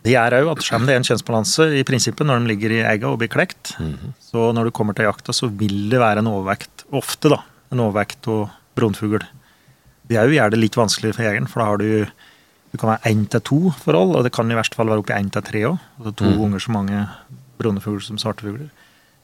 Det 0.03 0.15
er 0.19 0.36
òg 0.41 0.49
at 0.51 0.63
selv 0.65 0.88
det 0.88 0.95
er 0.95 0.99
en 0.99 1.05
kjønnsbalanse 1.07 1.69
i 1.79 1.83
prinsippet 1.88 2.27
når 2.27 2.41
de 2.41 2.49
ligger 2.51 2.73
i 2.75 2.81
egga 2.83 3.07
og 3.07 3.21
blir 3.21 3.31
klekt, 3.31 3.75
så 4.19 4.49
når 4.51 4.67
du 4.67 4.71
kommer 4.75 4.93
til 4.97 5.05
jakta, 5.05 5.31
så 5.31 5.47
vil 5.47 5.89
det 5.93 6.01
være 6.01 6.19
en 6.19 6.27
overvekt, 6.27 6.83
ofte 6.91 7.31
da, 7.31 7.38
en 7.71 7.79
overvekt 7.86 8.27
og 8.27 8.49
brunfugl. 8.75 9.23
Det 10.09 10.19
òg 10.19 10.33
gjør 10.36 10.51
det 10.51 10.59
litt 10.59 10.75
vanskeligere 10.75 11.15
for 11.15 11.23
jegeren, 11.23 11.47
for 11.47 11.63
da 11.63 11.69
har 11.69 11.77
du 11.77 12.05
du 12.73 12.79
kan 12.81 12.89
være 12.89 13.12
én 13.13 13.27
til 13.29 13.39
to 13.45 13.59
forhold, 13.83 14.15
og 14.17 14.23
det 14.25 14.33
kan 14.33 14.49
i 14.49 14.55
verste 14.57 14.75
fall 14.75 14.89
være 14.89 15.03
oppi 15.03 15.13
én 15.13 15.29
til 15.31 15.43
tre 15.45 15.59
òg. 15.69 15.77
Altså 15.99 16.15
to 16.17 16.31
ganger 16.41 16.59
så 16.59 16.71
mange 16.73 17.03
brunefugler 17.62 18.01
som 18.01 18.17
svartefugler. 18.17 18.71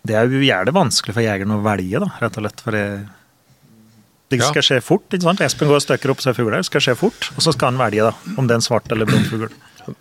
Det 0.07 0.15
er 0.15 0.29
jo 0.31 0.41
gjerne 0.43 0.73
vanskelig 0.75 1.15
for 1.15 1.25
jegeren 1.25 1.55
å 1.57 1.61
velge, 1.65 1.99
da, 2.01 2.09
rett 2.21 2.37
og 2.39 2.45
slett. 2.45 2.61
For 2.65 2.75
det, 2.75 2.83
det 4.31 4.39
skal 4.43 4.65
skje 4.65 4.79
fort. 4.85 5.07
ikke 5.11 5.25
sant? 5.27 5.41
Espen 5.43 5.69
går 5.69 5.81
og 5.81 5.85
støkker 5.85 6.13
opp 6.13 6.23
seg 6.23 6.37
fugler, 6.37 6.61
det 6.61 6.69
skal 6.69 6.85
skje 6.85 6.95
fort. 6.99 7.31
Og 7.35 7.43
så 7.45 7.53
skal 7.55 7.73
han 7.73 7.81
velge, 7.81 8.07
da, 8.07 8.35
om 8.39 8.47
det 8.47 8.55
er 8.55 8.61
en 8.61 8.65
svart 8.69 8.89
eller 8.95 9.09
blond 9.09 9.27
fugl. 9.31 9.49
Ja, 9.49 9.95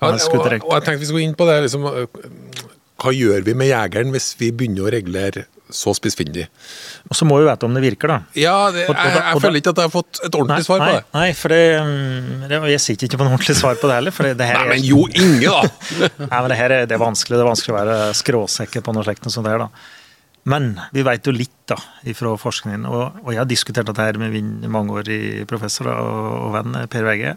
Ja, 0.00 0.08
og, 0.10 0.16
og 0.16 0.72
jeg 0.74 0.84
tenkte 0.84 1.00
vi 1.02 1.06
skulle 1.06 1.20
gå 1.20 1.28
inn 1.28 1.36
på 1.38 1.46
det. 1.48 1.56
Liksom, 1.66 1.84
øh, 1.86 2.06
hva 3.04 3.12
gjør 3.14 3.44
vi 3.46 3.54
med 3.58 3.68
jegeren 3.68 4.12
hvis 4.14 4.30
vi 4.40 4.48
begynner 4.56 4.86
å 4.88 4.92
regulere 4.94 5.44
så 5.74 5.94
spissfindig? 5.96 6.46
Og 7.10 7.16
så 7.18 7.26
må 7.28 7.38
vi 7.40 7.48
vite 7.48 7.66
om 7.66 7.74
det 7.76 7.82
virker, 7.84 8.12
da. 8.12 8.18
Ja, 8.38 8.56
det, 8.74 8.86
og 8.88 8.94
jeg, 8.96 9.16
jeg 9.18 9.42
føler 9.42 9.60
ikke 9.60 9.74
at 9.74 9.82
jeg 9.82 9.90
har 9.90 9.94
fått 9.94 10.20
et 10.20 10.38
ordentlig 10.38 10.68
svar 10.68 10.80
på 10.80 10.86
nei, 10.86 10.94
det. 10.94 11.02
Nei, 11.16 11.26
for 11.38 11.54
det, 11.54 11.64
mm, 11.88 12.46
det 12.50 12.62
Jeg 12.74 12.84
sitter 12.86 13.08
ikke 13.08 13.20
på 13.20 13.26
noe 13.26 13.36
ordentlig 13.36 13.58
svar 13.58 13.80
på 13.80 13.90
det 13.90 13.98
heller. 13.98 14.14
for 14.14 14.28
det, 14.30 14.48
Nei, 14.54 14.64
men 14.70 14.86
jo, 14.86 15.04
Inge, 15.10 15.50
da! 15.50 15.98
Nei, 16.30 16.38
men 16.38 16.48
det 16.52 16.60
her 16.60 16.78
er, 16.78 16.88
det 16.88 16.96
er 16.98 17.04
vanskelig. 17.04 17.36
Det 17.36 17.44
er 17.44 17.52
vanskelig 17.52 17.74
å 17.74 17.78
være 17.80 18.00
skråsikker 18.22 18.86
på 18.86 18.96
noe 18.96 19.06
slikt. 19.06 19.30
som 19.34 19.46
det 19.46 19.54
her, 19.54 19.66
da. 19.66 19.92
Men 20.44 20.74
vi 20.92 21.04
vet 21.06 21.24
jo 21.24 21.32
litt 21.32 21.56
da, 21.70 21.78
fra 22.12 22.34
forskningen, 22.36 22.84
og, 22.84 23.22
og 23.24 23.30
jeg 23.32 23.40
har 23.40 23.48
diskutert 23.48 23.88
dette 23.88 24.04
her 24.04 24.18
med 24.20 24.34
min 24.34 24.58
mangeårig 24.68 25.46
professor 25.48 25.88
og, 25.94 26.28
og 26.48 26.52
venn 26.58 26.76
Per 26.92 27.08
Vegge. 27.08 27.32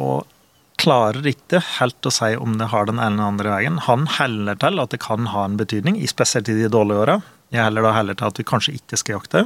Og 0.00 0.28
klarer 0.80 1.26
ikke 1.28 1.60
helt 1.78 2.06
å 2.08 2.12
si 2.12 2.32
om 2.40 2.56
det 2.60 2.70
har 2.72 2.88
den 2.88 3.00
ene 3.00 3.20
eller 3.20 3.32
andre 3.34 3.52
veien. 3.54 3.80
Han 3.86 4.06
heller 4.18 4.58
til 4.60 4.80
at 4.82 4.94
det 4.94 5.00
kan 5.02 5.28
ha 5.32 5.44
en 5.46 5.58
betydning, 5.60 6.00
spesielt 6.08 6.48
i 6.52 6.56
de 6.56 6.70
dårlige 6.72 7.04
åra. 7.04 7.16
Jeg 7.50 7.64
heller 7.64 7.86
da 7.86 7.94
heller 7.96 8.18
til 8.18 8.30
at 8.30 8.38
vi 8.38 8.46
kanskje 8.46 8.76
ikke 8.78 8.98
skal 9.00 9.18
jakte. 9.18 9.44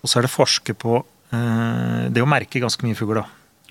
Og 0.00 0.10
så 0.10 0.20
er 0.20 0.26
det 0.26 0.32
forske 0.32 0.74
på 0.78 1.00
eh, 1.34 2.06
det 2.12 2.22
å 2.22 2.28
merke 2.30 2.62
ganske 2.62 2.86
mye 2.86 2.98
fugl, 2.98 3.18
da. 3.20 3.26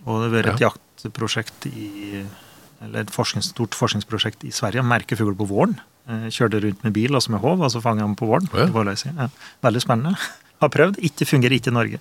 Og 0.05 0.21
det 0.21 0.29
har 0.29 0.35
vært 0.35 0.53
et 0.53 0.65
jaktprosjekt 0.67 1.67
i 1.71 2.23
eller 2.79 3.03
et 3.03 3.11
forsknings, 3.11 3.49
stort 3.51 3.75
forskningsprosjekt 3.75 4.45
i 4.47 4.53
Sverige. 4.55 4.83
Merke 4.87 5.17
fugl 5.19 5.35
på 5.39 5.47
våren. 5.49 5.75
Eh, 6.07 6.27
Kjørte 6.31 6.61
rundt 6.63 6.85
med 6.85 6.95
bil 6.95 7.15
altså 7.15 7.33
med 7.35 7.43
håv, 7.43 7.59
og 7.65 7.73
så 7.73 7.81
fanga 7.83 8.05
han 8.05 8.15
på 8.19 8.29
våren. 8.29 8.47
Ja. 8.55 8.69
Ja. 9.25 9.27
Veldig 9.65 9.83
spennende. 9.83 10.15
Har 10.63 10.71
prøvd. 10.73 10.99
Ikke 11.07 11.27
fungerer 11.27 11.57
ikke 11.57 11.73
i 11.73 11.75
Norge. 11.75 11.99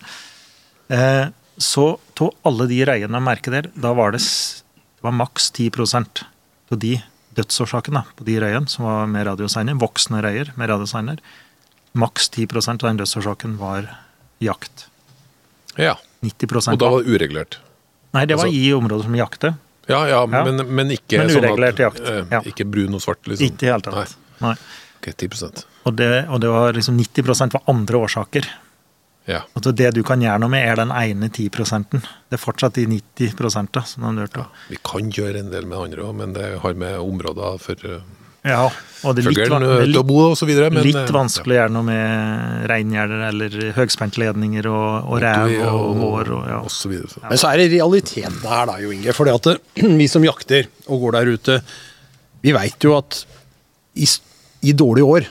Eh, 0.95 1.27
så 1.59 1.87
av 2.23 2.31
alle 2.47 2.69
de 2.71 2.79
reiene 2.87 3.19
å 3.19 3.23
merke 3.25 3.51
der, 3.55 3.69
da 3.75 3.91
var 3.99 4.15
det, 4.15 4.23
det 4.23 5.07
var 5.07 5.15
maks 5.19 5.51
10% 5.55 6.23
av 6.71 6.79
de 6.83 6.97
dødsårsakene 7.39 8.03
på 8.19 8.27
de 8.27 8.37
reiene 8.43 8.71
som 8.71 8.87
var 8.89 9.07
med 9.11 9.27
radiosigner, 9.29 9.79
voksne 9.81 10.23
reier 10.25 10.53
med 10.59 10.71
radiosigner, 10.73 11.23
maks 11.99 12.29
10% 12.35 12.83
av 12.83 12.91
den 12.91 13.01
dødsårsaken 13.01 13.57
var 13.61 13.89
jakt. 14.45 14.87
Ja, 15.79 15.97
90% 16.27 16.75
Og 16.75 16.83
da 16.83 16.91
var 16.91 17.03
det 17.07 17.15
uregulert. 17.15 17.59
Nei, 18.17 18.25
det 18.27 18.37
var 18.37 18.47
altså- 18.47 18.59
i 18.59 18.73
områder 18.75 19.05
som 19.05 19.15
jakter. 19.15 19.55
Ja, 19.89 20.07
ja, 20.09 20.21
Ja. 20.21 20.45
Men, 20.45 20.75
men 20.75 20.91
ikke 20.91 21.19
Men 21.19 21.31
sånn 21.31 21.69
at 21.69 21.79
jakt, 21.79 22.01
eh, 22.01 22.25
ja. 22.31 22.41
Ikke 22.43 22.65
brun 22.69 22.95
og 22.95 23.01
svart, 23.01 23.25
liksom. 23.25 23.47
Ikke 23.47 23.63
i 23.63 23.67
det 23.67 23.73
hele 23.73 23.81
tatt. 23.81 24.17
Nei. 24.41 24.49
Nei. 24.49 24.57
Ok, 25.01 25.15
10 25.17 25.65
Og 25.87 25.97
det, 25.97 26.29
og 26.29 26.41
det 26.41 26.51
var 26.51 26.73
liksom 26.73 26.99
90% 26.99 27.53
var 27.53 27.63
andre 27.67 27.97
årsaker. 27.97 28.45
Ja. 29.29 29.43
Altså 29.53 29.75
det 29.77 29.91
du 29.99 30.01
kan 30.07 30.23
gjøre 30.25 30.41
noe 30.41 30.53
med, 30.53 30.65
er 30.65 30.79
den 30.81 30.93
ene 30.95 31.29
10% 31.29 31.91
Det 31.93 32.37
er 32.39 32.41
fortsatt 32.41 32.79
de 32.79 32.87
90 32.89 33.35
da, 33.75 33.83
som 33.85 34.07
de 34.07 34.25
hørte. 34.25 34.47
Vi 34.71 34.79
kan 34.81 35.11
gjøre 35.13 35.43
en 35.43 35.51
del 35.53 35.69
med 35.69 35.83
andre 35.83 36.07
òg, 36.07 36.15
men 36.17 36.33
det 36.37 36.55
har 36.63 36.79
med 36.81 36.97
områder 37.03 37.61
for 37.61 37.85
uh, 37.85 37.99
Ja, 38.47 38.71
og 39.05 39.17
det 39.19 39.27
er 39.27 39.35
litt, 39.35 39.43
fuglen 39.45 39.67
det 39.67 39.69
eh, 39.69 39.83
er 39.83 39.91
litt, 39.91 40.09
bo 40.09 40.31
videre. 40.49 40.71
Men, 40.73 40.87
litt 40.87 40.97
eh, 40.97 41.13
vanskelig 41.13 41.59
å 41.59 41.61
gjøre 41.61 41.75
noe 41.77 41.89
med 41.91 42.65
reingjerder 42.73 43.27
eller 43.29 43.59
høgspentledninger 43.77 44.71
og, 44.73 45.13
og 45.13 45.21
rev 45.27 45.55
og 45.69 46.01
vår. 46.01 46.33
og 46.39 46.49
ja. 46.49 46.63
og 46.65 46.73
så 46.73 46.93
videre. 46.95 47.13
Så. 47.13 47.27
Men 47.29 47.43
så 47.45 47.53
er 47.53 47.61
det 47.61 47.71
realiteten 47.77 48.41
her 48.49 48.73
da, 48.73 48.81
jo 48.81 48.97
Inge. 48.97 49.17
For 49.19 49.59
vi 50.01 50.09
som 50.09 50.25
jakter 50.25 50.73
og 50.89 51.05
går 51.05 51.19
der 51.21 51.35
ute, 51.37 51.61
Vi 52.41 52.53
veit 52.55 52.85
jo 52.87 52.97
at 52.97 53.25
i, 53.99 54.07
i 54.63 54.73
dårlige 54.73 55.05
år 55.19 55.27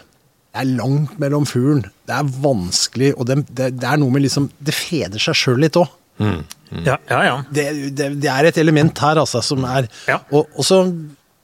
det 0.58 0.64
er 0.64 0.74
langt 0.78 1.20
mellom 1.22 1.46
fuglen. 1.46 1.86
Det 2.08 2.16
er 2.16 2.28
vanskelig, 2.44 3.10
og 3.20 3.28
det, 3.28 3.36
det, 3.52 3.72
det 3.82 3.88
er 3.90 3.98
noe 4.00 4.14
med 4.16 4.24
liksom 4.24 4.46
Det 4.64 4.74
feder 4.76 5.20
seg 5.20 5.36
sjøl 5.36 5.60
litt 5.66 5.76
òg. 5.80 5.90
Ja, 6.18 6.96
ja. 7.10 7.20
ja. 7.28 7.34
Det, 7.54 7.66
det, 7.96 8.08
det 8.24 8.30
er 8.32 8.48
et 8.50 8.58
element 8.58 8.98
her, 9.04 9.20
altså, 9.22 9.42
som 9.46 9.66
er 9.70 9.90
Ja. 10.08 10.22
og, 10.32 10.48
og 10.58 10.66
så 10.66 10.80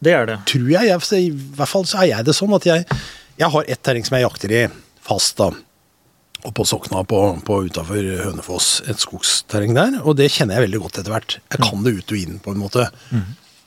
Det 0.04 0.16
er 0.16 0.26
det. 0.32 0.40
tror 0.50 0.72
jeg, 0.72 0.88
jeg 0.90 1.20
I 1.28 1.30
hvert 1.60 1.70
fall 1.70 1.86
så 1.88 2.02
er 2.02 2.10
jeg 2.14 2.26
det 2.26 2.34
sånn 2.36 2.56
at 2.58 2.66
jeg, 2.68 2.88
jeg 3.40 3.50
har 3.54 3.70
ett 3.70 3.84
terreng 3.86 4.08
som 4.08 4.18
jeg 4.18 4.26
jakter 4.26 4.56
i 4.56 4.64
fast, 5.04 5.38
da. 5.38 5.52
Og 6.44 6.52
på 6.58 6.66
Sokna 6.68 7.04
på, 7.08 7.20
på 7.48 7.60
utafor 7.70 8.04
Hønefoss, 8.24 8.82
et 8.92 9.00
skogsterreng 9.00 9.78
der. 9.78 10.00
Og 10.04 10.18
det 10.20 10.28
kjenner 10.34 10.58
jeg 10.60 10.66
veldig 10.66 10.82
godt 10.84 10.98
etter 11.00 11.14
hvert. 11.14 11.38
Jeg 11.54 11.62
kan 11.64 11.86
det 11.86 11.94
ut 12.02 12.12
og 12.12 12.20
inn, 12.20 12.40
på 12.44 12.52
en 12.52 12.60
måte. 12.60 12.88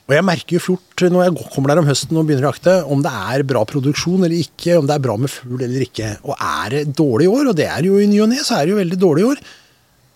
Og 0.07 0.15
jeg 0.15 0.23
merker 0.23 0.55
jo 0.55 0.63
fort 0.63 1.03
når 1.11 1.25
jeg 1.25 1.47
kommer 1.51 1.73
der 1.73 1.81
om 1.81 1.87
høsten 1.89 2.15
og 2.15 2.27
begynner 2.27 2.47
å 2.47 2.51
jakte, 2.53 2.75
om 2.87 3.01
det 3.03 3.11
er 3.11 3.43
bra 3.47 3.63
produksjon 3.67 4.23
eller 4.23 4.37
ikke, 4.39 4.77
om 4.79 4.87
det 4.87 4.95
er 4.95 5.03
bra 5.03 5.17
med 5.19 5.31
fugl 5.31 5.59
eller 5.65 5.83
ikke. 5.83 6.13
Og 6.23 6.37
er 6.37 6.75
det 6.77 6.83
dårlig 6.95 7.27
i 7.27 7.33
år, 7.33 7.49
og 7.51 7.57
det 7.59 7.67
er 7.67 7.89
jo 7.89 7.99
i 7.99 8.07
ny 8.07 8.21
og 8.23 8.31
ne, 8.31 8.39
så 8.39 8.55
er 8.55 8.65
det 8.65 8.73
jo 8.73 8.79
veldig 8.79 8.99
dårlig 9.01 9.25
i 9.25 9.27
år, 9.33 9.41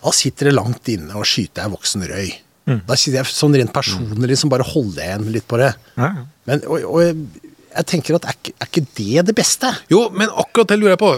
da 0.02 0.14
sitter 0.16 0.48
det 0.48 0.56
langt 0.56 0.88
inne 0.90 1.14
og 1.20 1.28
skyter 1.28 1.66
jeg 1.66 1.74
voksen 1.74 2.08
røy. 2.08 2.32
Da 2.88 2.96
sitter 2.96 3.20
jeg 3.20 3.34
sånn 3.34 3.56
rent 3.58 3.74
personlig 3.74 4.32
liksom 4.32 4.50
bare 4.52 4.66
holder 4.66 5.02
igjen 5.04 5.30
litt 5.34 5.46
på 5.50 5.58
det. 5.60 5.72
Ja. 5.98 6.10
Men, 6.48 6.62
og, 6.70 6.84
og 6.86 7.51
jeg- 7.76 7.86
tenker 7.86 8.14
at 8.16 8.24
er 8.24 8.34
er 8.60 8.66
ikke 8.66 8.86
det 8.94 9.26
det 9.26 9.34
beste? 9.34 9.70
Jo, 9.90 10.08
men 10.10 10.28
akkurat 10.28 10.68
det 10.68 10.78
lurer 10.78 10.96
jeg 10.96 10.98
på. 10.98 11.12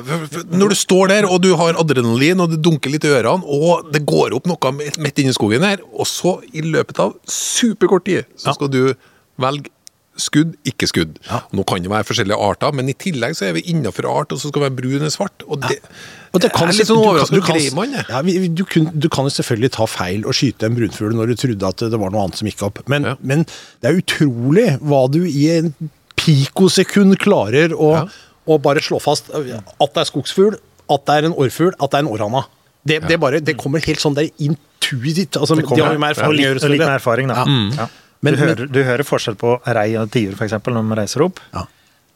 Når 0.53 0.69
du 0.69 0.75
står 0.75 1.09
der, 1.09 1.27
og 1.27 1.41
du 1.43 1.55
har 1.57 1.75
adrenalin, 1.75 2.41
og 2.41 2.51
det 2.51 2.63
dunker 2.63 2.91
litt 2.91 3.05
i 3.05 3.09
ørene, 3.09 3.43
og 3.45 3.93
det 3.93 4.05
går 4.07 4.35
opp 4.35 4.47
noe 4.47 4.73
midt 4.73 5.19
inni 5.19 5.33
skogen 5.33 5.63
her, 5.63 5.79
og 5.93 6.07
så 6.07 6.41
i 6.55 6.61
løpet 6.63 6.99
av 6.99 7.15
superkort 7.27 8.05
tid, 8.05 8.25
så 8.37 8.55
skal 8.55 8.69
du 8.69 8.95
velge 9.39 9.71
skudd, 10.17 10.53
ikke 10.65 10.87
skudd. 10.87 11.17
Nå 11.53 11.65
kan 11.67 11.83
det 11.83 11.91
være 11.91 12.07
forskjellige 12.07 12.39
arter, 12.39 12.71
men 12.73 12.89
i 12.89 12.95
tillegg 12.95 13.35
så 13.35 13.49
er 13.49 13.57
vi 13.57 13.65
innenfor 13.73 14.07
art, 14.07 14.31
og 14.31 14.39
så 14.39 14.49
skal 14.53 14.63
det 14.63 14.69
være 14.69 14.77
brun 14.79 15.01
eller 15.01 15.11
svart. 15.11 15.43
Og 15.49 15.61
det, 15.65 15.81
Og 16.33 16.41
det 16.41 16.53
kan, 16.55 16.69
er 16.69 16.73
litt 16.73 16.87
sånn 16.87 17.03
overraskende 17.03 17.43
jeg. 17.91 18.05
Ja, 18.09 18.23
du, 18.23 18.65
kun, 18.65 18.87
du 18.95 19.09
kan 19.09 19.27
jo 19.27 19.31
selvfølgelig 19.35 19.73
ta 19.75 19.87
feil 19.91 20.25
og 20.25 20.37
skyte 20.39 20.69
en 20.69 20.77
brunfugl 20.79 21.15
når 21.19 21.33
du 21.33 21.35
trodde 21.43 21.67
at 21.67 21.83
det 21.91 21.99
var 21.99 22.15
noe 22.15 22.29
annet 22.29 22.39
som 22.39 22.47
gikk 22.47 22.63
opp, 22.63 22.79
men, 22.89 23.03
Ja. 23.11 23.17
men 23.23 23.43
det 23.83 23.91
er 23.91 23.99
utrolig 23.99 24.79
hva 24.81 25.11
du 25.11 25.25
i 25.27 25.49
en 25.59 25.75
pikosekund 26.25 27.19
klarer 27.23 27.75
å, 27.77 27.91
Ja. 27.95 28.05
å 28.49 28.59
bare 28.61 28.81
slå 28.85 29.01
fast 29.03 29.31
at 29.31 29.45
det 29.45 30.03
er 30.03 30.09
skogsfugl, 30.09 30.57
at 30.91 31.05
det 31.07 31.15
er 31.19 31.29
en 31.31 31.35
orrfugl, 31.37 31.73
at 31.81 31.91
det 31.91 31.99
er 32.01 32.05
en 32.07 32.13
orrhanna. 32.13 32.45
Det, 32.85 32.99
det, 33.09 33.17
bare, 33.21 33.41
det 33.41 33.57
kommer 33.57 33.81
helt 33.81 34.01
sånn 34.03 34.15
det 34.17 34.27
er 34.27 34.45
intuitivt. 34.49 35.39
Altså, 35.41 35.57
Det 35.57 35.65
de 35.69 35.81
har 35.81 35.95
jo 35.95 35.99
mer 36.03 36.13
erfaring 36.13 36.41
Ja, 36.43 36.53
litt, 36.53 36.67
litt 36.75 36.81
mer 36.85 36.99
erfaring, 36.99 37.29
da. 37.29 37.45
Ja. 37.45 37.85
Ja. 37.85 37.89
Men- 38.25 38.35
du, 38.35 38.41
hører, 38.41 38.67
du 38.73 38.83
hører 38.85 39.05
forskjell 39.05 39.37
på 39.37 39.55
rei 39.67 39.95
og 40.01 40.11
tiur, 40.13 40.33
f.eks., 40.37 40.53
når 40.53 40.89
de 40.89 40.97
reiser 41.01 41.25
opp. 41.25 41.41
Ja. 41.55 41.65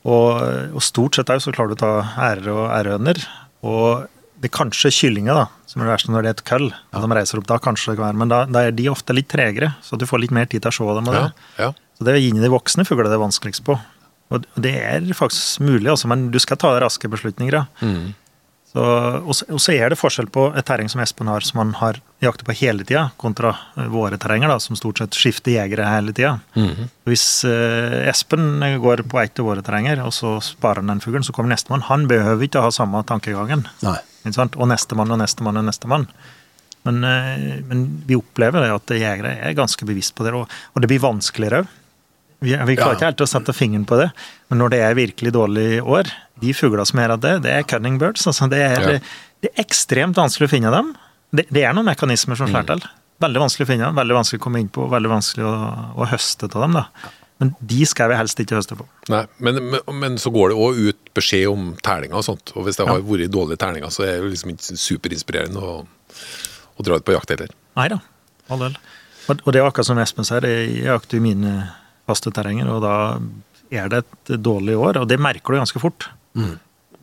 Og, 0.09 0.75
og 0.77 0.83
stort 0.85 1.16
sett 1.18 1.27
òg 1.33 1.40
så 1.44 1.53
klarer 1.53 1.73
du 1.75 1.77
å 1.77 1.81
ta 1.81 1.90
ærer 2.29 2.49
og 2.53 2.68
ærehøner. 2.73 3.18
Og 3.64 4.07
det 4.40 4.49
er 4.49 4.55
kanskje 4.55 4.92
kyllinger, 4.94 5.35
da, 5.35 5.47
som 5.66 5.83
er 5.83 5.88
det 5.88 5.92
verste 5.97 6.12
når 6.14 6.23
det 6.23 6.31
er 6.31 6.37
et 6.38 6.44
køll. 6.49 6.68
Ja. 6.94 7.01
de 7.03 7.09
reiser 7.18 7.40
opp 7.40 7.49
da, 7.51 7.59
kanskje 7.59 7.92
det 7.92 7.99
kan 7.99 8.07
være, 8.12 8.21
Men 8.23 8.29
da, 8.33 8.44
da 8.47 8.62
er 8.68 8.73
de 8.73 8.87
ofte 8.92 9.12
litt 9.16 9.29
tregere, 9.29 9.75
så 9.83 9.99
du 9.99 10.07
får 10.07 10.21
litt 10.25 10.31
mer 10.37 10.47
tid 10.47 10.62
til 10.62 10.71
å 10.71 10.77
se 10.79 10.85
dem. 11.01 11.09
Og 11.09 11.16
det. 11.16 11.25
Ja, 11.59 11.64
ja. 11.64 11.73
Så 11.99 12.05
det 12.07 12.14
er 12.14 12.21
inni 12.29 12.40
de 12.44 12.53
voksne 12.53 12.85
fuglene 12.87 13.11
det 13.11 13.18
er 13.18 13.25
vanskeligst 13.25 13.64
på. 13.66 13.77
Og 14.29 14.45
det 14.61 14.75
er 14.77 15.05
faktisk 15.17 15.62
mulig, 15.64 15.88
altså, 15.88 16.09
men 16.11 16.29
du 16.33 16.38
skal 16.43 16.61
ta 16.61 16.75
raske 16.83 17.09
beslutninger. 17.11 17.55
Ja. 17.55 17.91
Så, 18.69 18.83
og, 18.85 19.31
så, 19.33 19.47
og 19.49 19.61
så 19.64 19.73
er 19.73 19.88
det 19.88 19.97
forskjell 19.97 20.27
på 20.33 20.43
et 20.59 20.67
terreng 20.69 20.91
som 20.93 21.01
Espen 21.01 21.31
har, 21.31 21.45
som 21.47 21.62
han 21.62 21.71
har 21.79 22.03
jakter 22.21 22.45
på 22.45 22.57
hele 22.59 22.85
tida, 22.85 23.07
kontra 23.21 23.55
eh, 23.79 23.87
våre 23.88 24.19
terrenger, 24.21 24.53
da, 24.53 24.59
som 24.61 24.77
stort 24.77 25.01
sett 25.01 25.17
skifter 25.17 25.55
jegere 25.55 25.88
hele 25.88 26.12
tida. 26.12 26.35
Hvis 27.09 27.25
eh, 27.49 28.11
Espen 28.11 28.61
går 28.83 29.07
på 29.09 29.23
et 29.23 29.41
av 29.41 29.49
våre 29.49 29.64
terrenger, 29.64 30.03
og 30.05 30.12
så 30.12 30.35
sparer 30.45 30.83
han 30.83 30.93
den 30.93 31.01
fuglen, 31.05 31.25
så 31.25 31.33
kommer 31.33 31.55
nestemann. 31.55 31.87
Han 31.88 32.05
behøver 32.11 32.45
ikke 32.45 32.67
ha 32.67 32.75
samme 32.75 33.01
tankegangen. 33.09 33.64
Nei. 33.87 33.97
Ikke 34.27 34.37
sant? 34.37 34.61
Og 34.61 34.69
nestemann 34.69 35.17
og 35.17 35.23
nestemann 35.23 35.62
og 35.62 35.64
nestemann. 35.71 36.05
Men, 36.85 37.01
eh, 37.09 37.59
men 37.73 37.88
vi 38.07 38.21
opplever 38.21 38.67
det 38.67 38.75
at 38.77 38.97
jegere 39.01 39.33
er 39.49 39.57
ganske 39.57 39.88
bevisst 39.88 40.12
på 40.19 40.29
det, 40.29 40.37
og, 40.37 40.45
og 40.75 40.85
det 40.85 40.93
blir 40.93 41.07
vanskeligere 41.09 41.64
òg. 41.64 41.77
Vi, 42.40 42.53
vi 42.55 42.77
klarer 42.79 42.92
Ja. 42.92 42.94
ikke 42.94 43.09
helt 43.09 43.22
å 43.24 43.27
sette 43.27 43.53
fingeren 43.57 43.85
på 43.88 43.96
det, 43.98 44.11
men 44.48 44.59
når 44.61 44.70
det 44.70 44.79
er 44.87 44.94
virkelig 44.94 45.33
dårlig 45.35 45.83
år 45.83 46.07
De 46.38 46.53
fuglene 46.55 46.87
som 46.87 47.01
er 47.03 47.11
av 47.11 47.18
det, 47.20 47.33
det 47.42 47.51
er 47.51 47.64
cunning 47.66 47.96
birds. 47.98 48.22
Altså 48.31 48.46
det, 48.48 48.61
er, 48.62 48.81
Ja. 48.92 48.98
det 49.42 49.51
er 49.51 49.64
ekstremt 49.64 50.14
vanskelig 50.14 50.46
å 50.46 50.53
finne 50.53 50.70
dem. 50.70 50.92
Det, 51.35 51.48
det 51.51 51.64
er 51.66 51.72
noen 51.74 51.88
mekanismer 51.90 52.37
som 52.38 52.46
Mm. 52.46 52.53
slår 52.55 52.66
til. 52.68 52.85
Veldig 53.20 53.40
vanskelig 53.42 53.66
å 53.66 53.70
finne, 53.72 53.85
dem, 53.88 53.96
veldig 53.98 54.14
vanskelig 54.14 54.38
å 54.38 54.44
komme 54.44 54.61
inn 54.62 54.68
på, 54.68 54.85
veldig 54.88 55.11
vanskelig 55.11 55.42
å, 55.44 55.55
å 55.98 56.07
høste 56.07 56.44
av 56.46 56.62
dem. 56.62 56.72
da. 56.79 56.85
Men 57.40 57.55
de 57.61 57.85
skal 57.87 58.09
vi 58.11 58.14
helst 58.18 58.38
ikke 58.38 58.55
høste 58.55 58.77
på. 58.79 58.87
Nei, 59.11 59.24
men, 59.40 59.59
men, 59.70 59.81
men 59.98 60.16
så 60.18 60.31
går 60.31 60.51
det 60.51 60.59
òg 60.62 60.79
ut 60.92 61.11
beskjed 61.14 61.48
om 61.51 61.74
terninger 61.83 62.14
og 62.14 62.22
sånt. 62.24 62.53
Og 62.55 62.64
hvis 62.66 62.77
det 62.79 62.87
har 62.87 63.03
vært 63.03 63.31
dårlige 63.35 63.59
terninger, 63.59 63.90
så 63.90 64.03
er 64.07 64.12
det 64.14 64.22
jo 64.22 64.31
liksom 64.31 64.51
ikke 64.55 64.79
superinspirerende 64.79 65.59
å, 65.59 65.74
å 66.79 66.83
dra 66.87 66.94
ut 66.98 67.05
på 67.07 67.14
jakt 67.18 67.31
heller. 67.35 67.51
Nei 67.79 67.88
da. 67.90 67.98
Og, 68.48 68.62
og 68.62 69.53
det 69.53 69.59
er 69.61 69.66
akkurat 69.66 69.87
som 69.90 69.98
Espen 69.98 70.24
sier, 70.27 70.46
jeg 70.46 70.85
jakter 70.87 71.18
i 71.18 71.20
mine 71.20 71.53
faste 72.09 72.33
terrenger, 72.35 72.71
og 72.73 72.83
da 72.85 72.97
er 73.71 73.90
det 73.92 74.05
et 74.05 74.38
dårlig 74.40 74.77
år, 74.79 75.03
og 75.03 75.09
det 75.11 75.21
merker 75.21 75.55
du 75.55 75.61
ganske 75.61 75.83
fort. 75.83 76.09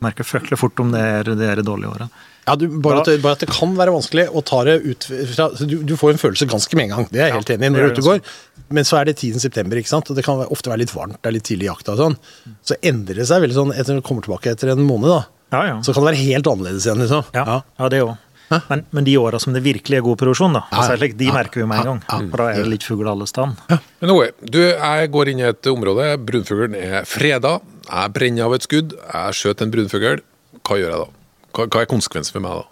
Merker 0.02 0.26
fryktelig 0.26 0.58
fort 0.60 0.80
om 0.82 0.90
det 0.92 1.00
er 1.00 1.30
det, 1.30 1.46
er 1.46 1.62
dårlige 1.64 1.92
året. 1.94 2.24
Ja, 2.46 2.54
du, 2.58 2.68
bare, 2.82 3.00
at 3.02 3.22
bare 3.24 3.34
at 3.34 3.42
det 3.42 3.48
kan 3.50 3.72
være 3.74 3.94
vanskelig 3.94 4.28
å 4.30 4.42
ta 4.46 4.60
det 4.68 4.76
ut 4.84 5.06
fra 5.32 5.48
du, 5.58 5.80
du 5.82 5.96
får 5.98 6.12
en 6.12 6.20
følelse 6.20 6.46
ganske 6.46 6.78
med 6.78 6.86
en 6.86 6.92
gang, 6.92 7.08
det 7.10 7.22
er 7.22 7.30
jeg 7.30 7.38
helt 7.40 7.50
enig 7.56 7.66
i 7.66 7.70
når 7.72 7.80
du 7.80 7.82
er 7.82 7.88
er 7.88 7.96
ute 7.96 8.04
og 8.04 8.10
går. 8.12 8.34
Men 8.76 8.86
så 8.86 9.00
er 9.00 9.08
det 9.08 9.16
10. 9.16 9.40
september, 9.42 9.80
ikke 9.80 9.90
sant? 9.90 10.10
og 10.10 10.18
det 10.18 10.26
kan 10.26 10.42
ofte 10.44 10.70
være 10.70 10.84
litt 10.84 10.94
varmt, 10.94 11.18
det 11.18 11.30
er 11.30 11.34
litt 11.38 11.46
tidlig 11.48 11.66
i 11.66 11.70
jakta 11.72 11.96
og 11.96 12.02
sånn. 12.02 12.18
Så 12.66 12.78
endrer 12.86 13.22
det 13.22 13.26
seg 13.30 13.42
veldig 13.42 13.58
sånn 13.58 13.74
etter 13.74 13.98
du 13.98 14.04
kommer 14.06 14.26
tilbake 14.26 14.54
etter 14.54 14.74
en 14.74 14.84
måned, 14.86 15.10
da. 15.10 15.24
Ja, 15.54 15.64
ja. 15.70 15.74
Så 15.86 15.94
kan 15.94 16.02
det 16.02 16.12
være 16.12 16.22
helt 16.22 16.48
annerledes 16.50 16.86
igjen, 16.86 17.02
liksom. 17.02 17.26
Ja, 17.34 17.60
ja 17.62 17.90
det 17.90 18.02
òg. 18.04 18.14
Men, 18.50 18.84
men 18.94 19.04
de 19.04 19.16
åra 19.18 19.40
som 19.42 19.52
det 19.56 19.62
virkelig 19.64 19.96
er 19.98 20.04
god 20.06 20.18
produksjon, 20.20 20.52
da, 20.54 20.60
Ja, 20.70 20.82
altså, 20.84 21.08
de 21.18 21.24
ja, 21.26 21.32
merker 21.34 21.60
vi 21.62 21.66
med 21.66 21.80
en 21.80 21.88
gang. 21.90 22.02
ja, 22.08 22.18
For 22.30 22.36
da 22.42 22.44
er 22.52 22.60
det 22.62 22.70
litt 22.76 22.84
fugl 22.86 23.08
alle 23.10 23.26
steder. 23.26 23.80
Men 24.00 24.10
Åge, 24.14 24.28
du, 24.42 24.60
jeg 24.62 25.10
går 25.10 25.28
inn 25.32 25.40
i 25.42 25.48
et 25.48 25.66
område, 25.72 26.06
brunfuglen 26.28 26.76
er 26.78 27.04
freda, 27.10 27.56
jeg 27.90 28.12
brenner 28.14 28.44
av 28.46 28.54
et 28.54 28.62
skudd, 28.62 28.94
jeg 28.94 29.34
skjøt 29.40 29.62
en 29.66 29.70
brunfugl. 29.74 30.22
Hva 30.66 30.78
gjør 30.78 30.92
jeg 30.94 31.00
da? 31.02 31.08
Hva, 31.56 31.66
hva 31.74 31.82
er 31.82 31.90
konsekvensen 31.90 32.32
for 32.36 32.44
meg 32.46 32.54
da? 32.60 32.64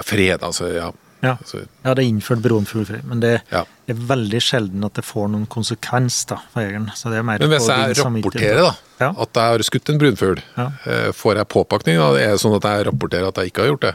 Er 0.00 0.06
freda, 0.08 0.46
altså, 0.50 0.68
ja. 0.74 0.90
Ja. 1.24 1.38
Altså, 1.40 1.62
ja, 1.84 1.94
det 1.96 2.02
er 2.04 2.08
innført 2.10 2.42
brunfuglfri, 2.44 2.98
men 3.08 3.20
det 3.20 3.40
Ja. 3.50 3.62
er 3.88 3.94
veldig 3.96 4.40
sjelden 4.44 4.84
at 4.84 4.92
det 4.98 5.04
får 5.08 5.30
noen 5.32 5.46
konsekvens 5.48 6.26
da, 6.28 6.36
for 6.52 6.60
jegeren. 6.60 6.90
Så 6.92 7.08
det 7.08 7.16
er 7.22 7.22
mer 7.24 7.38
men 7.40 7.48
hvis 7.54 7.68
jeg 7.72 7.96
rapporterer 7.96 8.60
da, 8.60 8.74
Ja. 9.00 9.08
at 9.16 9.32
jeg 9.32 9.42
har 9.54 9.58
skutt 9.64 9.88
en 9.88 9.98
brunfugl, 9.98 10.42
Ja. 10.58 10.66
eh, 10.84 11.12
får 11.16 11.36
jeg 11.40 11.48
påpakning 11.48 11.96
da? 11.96 12.10
Er 12.20 12.32
det 12.36 12.40
sånn 12.44 12.56
at 12.56 12.62
jeg 12.68 12.86
rapporterer 12.92 13.28
at 13.28 13.36
jeg 13.40 13.52
ikke 13.52 13.62
har 13.64 13.70
gjort 13.72 13.80
det? 13.88 13.94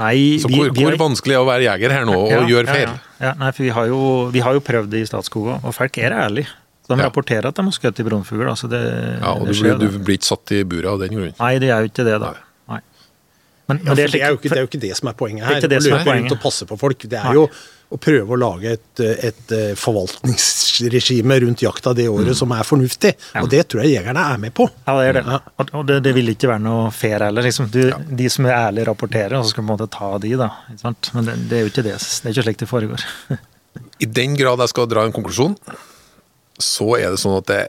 Nei, 0.00 0.38
Så 0.40 0.48
vi- 0.48 0.56
hvor, 0.56 0.70
vi 0.72 0.80
hvor 0.84 0.90
har- 0.94 1.02
vanskelig 1.02 1.34
er 1.34 1.38
det 1.38 1.44
å 1.44 1.48
være 1.50 1.64
jeger 1.68 1.92
her 1.92 2.04
nå 2.08 2.16
og 2.16 2.30
Ja, 2.32 2.40
gjøre 2.48 2.66
feil? 2.72 2.88
Ja. 3.20 3.34
Nei, 3.36 3.50
for 3.52 3.62
vi 3.62 3.68
har, 3.76 3.86
jo, 3.92 4.00
vi 4.32 4.40
har 4.40 4.54
jo 4.56 4.60
prøvd 4.64 4.88
det 4.90 5.02
i 5.04 5.08
Statskog 5.10 5.46
òg, 5.52 5.64
og 5.64 5.74
folk 5.76 5.98
er 5.98 6.10
ærlige. 6.16 6.48
De 6.90 6.96
rapporterer 6.96 7.46
at 7.46 7.54
de 7.54 7.62
har 7.62 7.70
skutt 7.76 8.00
i 8.00 8.02
brunfugl. 8.02 8.48
Altså 8.50 8.66
det, 8.68 8.80
Ja, 9.20 9.34
og 9.36 9.46
det 9.46 9.54
du 9.54 9.60
skjer, 9.60 9.76
blir, 9.78 9.90
du 9.92 9.98
blir 10.00 10.16
ikke 10.18 10.26
satt 10.32 10.50
i 10.56 10.64
buret 10.64 10.86
av 10.90 10.98
den 10.98 11.10
grunn. 11.14 11.34
Nei, 11.38 11.58
det 11.62 11.68
er 11.70 11.84
jo 11.84 11.88
ikke 11.92 12.02
det, 12.08 12.16
da. 12.20 12.32
Nei. 12.32 12.40
Men, 13.70 13.80
men 13.82 13.92
Ja, 13.92 13.96
det 13.98 14.08
er 14.08 14.14
det, 14.16 14.22
er 14.26 14.34
jo 14.34 14.40
ikke, 14.40 14.50
det 14.50 14.58
er 14.58 14.64
jo 14.66 14.70
ikke 14.72 14.84
det 14.86 14.94
som 14.98 15.10
er 15.12 15.18
poenget 15.24 15.46
her. 15.46 15.60
Det 15.60 15.60
er 15.60 15.64
ikke 15.64 15.74
det 15.74 15.80
å 15.80 15.84
som 15.84 15.92
er 15.92 16.00
løpe 16.00 16.08
rundt 16.10 16.10
poenget. 16.14 16.38
og 16.38 16.42
passe 16.48 16.66
på 16.70 16.80
folk. 16.80 17.06
Det 17.10 17.20
er 17.20 17.28
Nei. 17.30 17.36
jo 17.38 17.44
å 17.90 17.98
prøve 17.98 18.36
å 18.36 18.38
lage 18.38 18.72
et, 18.76 19.00
et 19.02 19.52
eh, 19.56 19.70
forvaltningsregime 19.74 21.40
rundt 21.42 21.62
jakta 21.64 21.90
det 21.98 22.04
året 22.08 22.36
som 22.38 22.52
er 22.54 22.62
fornuftig. 22.66 23.10
Og 23.40 23.48
det 23.50 23.64
tror 23.70 23.82
jeg 23.82 23.96
jegerne 23.96 24.22
er 24.34 24.38
med 24.38 24.54
på. 24.54 24.68
Ja, 24.86 24.94
det 25.00 25.08
er 25.08 25.18
det. 25.18 25.24
Ja. 25.26 25.40
Og, 25.66 25.82
det, 25.88 25.96
det 26.06 26.12
vil 26.14 26.30
ikke 26.30 26.52
være 26.52 26.62
noe 26.62 26.92
fair 26.94 27.24
heller. 27.26 27.42
Liksom. 27.46 27.66
Du, 27.74 27.80
De 28.20 28.30
som 28.30 28.46
er 28.46 28.54
ærlige, 28.60 28.86
rapporterer, 28.92 29.34
og 29.40 29.44
så 29.46 29.54
skal 29.54 29.64
du 29.64 29.66
på 29.66 29.72
en 29.72 29.74
måte 29.74 29.90
ta 29.96 30.12
de, 30.22 30.32
da. 30.38 30.50
Ikke 30.70 30.84
sant? 30.84 31.10
Men 31.16 31.26
det, 31.26 31.36
det 31.50 31.58
er 31.58 31.66
jo 31.66 31.72
ikke 31.72 31.86
det. 31.88 31.96
Det 31.98 32.30
er 32.30 32.36
ikke 32.36 32.46
slik 32.46 32.62
det 32.62 32.70
foregår. 32.70 33.06
I 34.06 34.10
den 34.22 34.38
grad 34.38 34.62
jeg 34.62 34.72
skal 34.72 34.88
dra 34.90 35.04
en 35.06 35.14
konklusjon, 35.14 35.58
så 36.60 36.88
er 37.00 37.10
det 37.10 37.20
sånn 37.22 37.38
at 37.40 37.50
det 37.50 37.58
er 37.64 37.68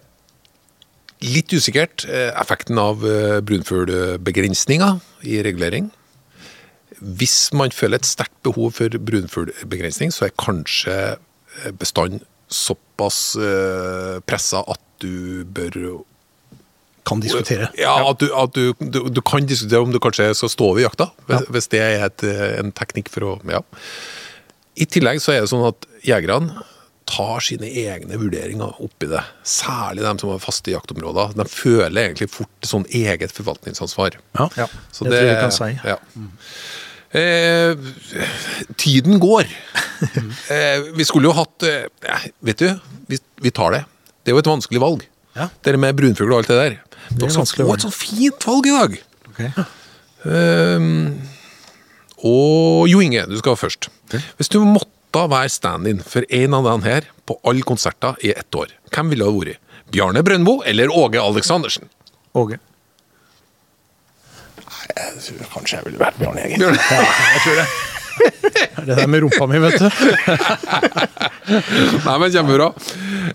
litt 1.22 1.54
usikkert 1.54 2.06
eh, 2.10 2.30
effekten 2.40 2.80
av 2.82 3.06
eh, 3.06 3.40
brunfuglbegrensninga 3.46 4.96
i 5.28 5.42
regulering. 5.46 5.92
Hvis 7.02 7.52
man 7.58 7.74
føler 7.74 8.02
et 8.02 8.10
sterkt 8.10 8.38
behov 8.46 8.76
for 8.78 8.94
brunfuglbegrensning, 9.10 10.14
så 10.14 10.28
er 10.28 10.38
kanskje 10.42 10.96
eh, 11.14 11.74
bestanden 11.78 12.26
såpass 12.52 13.38
pressa 14.28 14.60
at 14.68 14.82
du 15.00 15.46
bør 15.48 16.02
Kan 17.08 17.22
diskutere. 17.24 17.70
Ja, 17.80 17.94
at, 18.10 18.20
du, 18.20 18.28
at 18.36 18.52
du, 18.54 18.74
du, 18.78 19.08
du 19.08 19.22
kan 19.24 19.48
diskutere 19.48 19.80
om 19.80 19.94
du 19.94 20.02
kanskje 20.04 20.28
skal 20.36 20.52
stå 20.52 20.68
over 20.74 20.84
jakta, 20.84 21.08
hvis, 21.30 21.48
hvis 21.48 21.72
det 21.72 21.80
er 21.80 22.04
et, 22.10 22.26
en 22.60 22.74
teknikk 22.76 23.08
for 23.14 23.30
å 23.30 23.32
Ja. 23.48 23.64
I 24.76 24.86
tillegg 24.88 25.24
så 25.24 25.34
er 25.34 25.42
det 25.46 25.50
sånn 25.52 25.64
at 25.68 25.88
jegerne 26.04 26.66
tar 27.12 27.44
sine 27.44 27.68
egne 27.68 28.20
vurderinger 28.20 28.78
oppi 28.84 29.10
det. 29.12 29.24
Særlig 29.48 30.06
de 30.06 30.14
som 30.22 30.32
har 30.32 30.44
faste 30.44 30.72
jaktområder. 30.74 31.36
De 31.38 31.48
føler 31.52 32.08
egentlig 32.08 32.30
fort 32.32 32.68
sånn 32.68 32.86
eget 32.88 33.34
forvaltningsansvar. 33.36 34.18
Ja. 34.40 34.48
Ja, 34.60 34.68
Så 34.92 35.06
det, 35.08 35.18
tror 35.18 35.28
jeg 35.28 35.42
kan 35.42 35.56
si. 35.56 35.70
Ja. 35.84 35.98
Eh, 37.12 37.76
tiden 38.80 39.20
går. 39.20 39.50
eh, 40.56 40.86
vi 40.96 41.08
skulle 41.08 41.28
jo 41.28 41.36
hatt 41.36 41.66
eh, 41.68 42.24
Vet 42.40 42.64
du, 42.64 42.70
vi, 43.12 43.20
vi 43.44 43.52
tar 43.52 43.76
det. 43.76 43.84
Det 44.24 44.32
er 44.32 44.38
jo 44.38 44.44
et 44.46 44.52
vanskelig 44.54 44.82
valg. 44.84 45.04
Ja. 45.36 45.50
Det 45.64 45.76
med 45.80 45.98
brunfugl 46.00 46.32
og 46.32 46.42
alt 46.42 46.52
det 46.52 46.60
der. 46.62 46.80
Dere 47.12 47.32
skal 47.34 47.68
få 47.68 47.76
et 47.76 47.84
sånt 47.84 47.98
fint 47.98 48.48
valg 48.48 48.68
i 48.70 48.74
dag. 48.76 48.98
Okay. 49.32 49.68
Ehm, 50.28 51.20
og 52.22 52.88
Jo 52.92 53.02
Inge, 53.04 53.26
du 53.28 53.38
skal 53.40 53.58
først. 53.60 53.90
Hvis 54.38 54.52
du 54.52 54.60
måtte 54.64 55.01
være 55.32 55.50
stand-in 55.52 56.02
for 56.06 56.26
en 56.32 56.54
av 56.58 56.64
dem 56.70 56.84
her 56.88 57.08
på 57.28 57.38
alle 57.48 57.66
konserter 57.68 58.16
i 58.24 58.32
ett 58.32 58.56
år, 58.56 58.72
hvem 58.94 59.12
ville 59.12 59.28
det 59.28 59.38
vært? 59.42 59.58
Bjarne 59.92 60.24
Brøndbo 60.24 60.62
eller 60.66 60.92
Åge 60.96 61.20
Aleksandersen? 61.20 61.90
Åge. 62.34 62.60
Jeg 64.92 65.24
tror 65.24 65.50
Kanskje 65.54 65.78
jeg 65.78 65.86
ville 65.90 66.00
vært 66.02 66.20
Bjarne 66.20 66.46
egentlig. 66.48 66.64
Bjarne. 66.64 66.80
Ja, 66.92 67.02
jeg 67.36 67.42
tror 67.46 67.60
det 67.60 67.68
der 68.88 69.08
med 69.08 69.24
rumpa 69.24 69.48
mi, 69.50 69.60
vet 69.62 69.80
du. 69.80 69.88
Nei, 72.08 72.16
men 72.22 72.32
Kjempebra. 72.34 72.70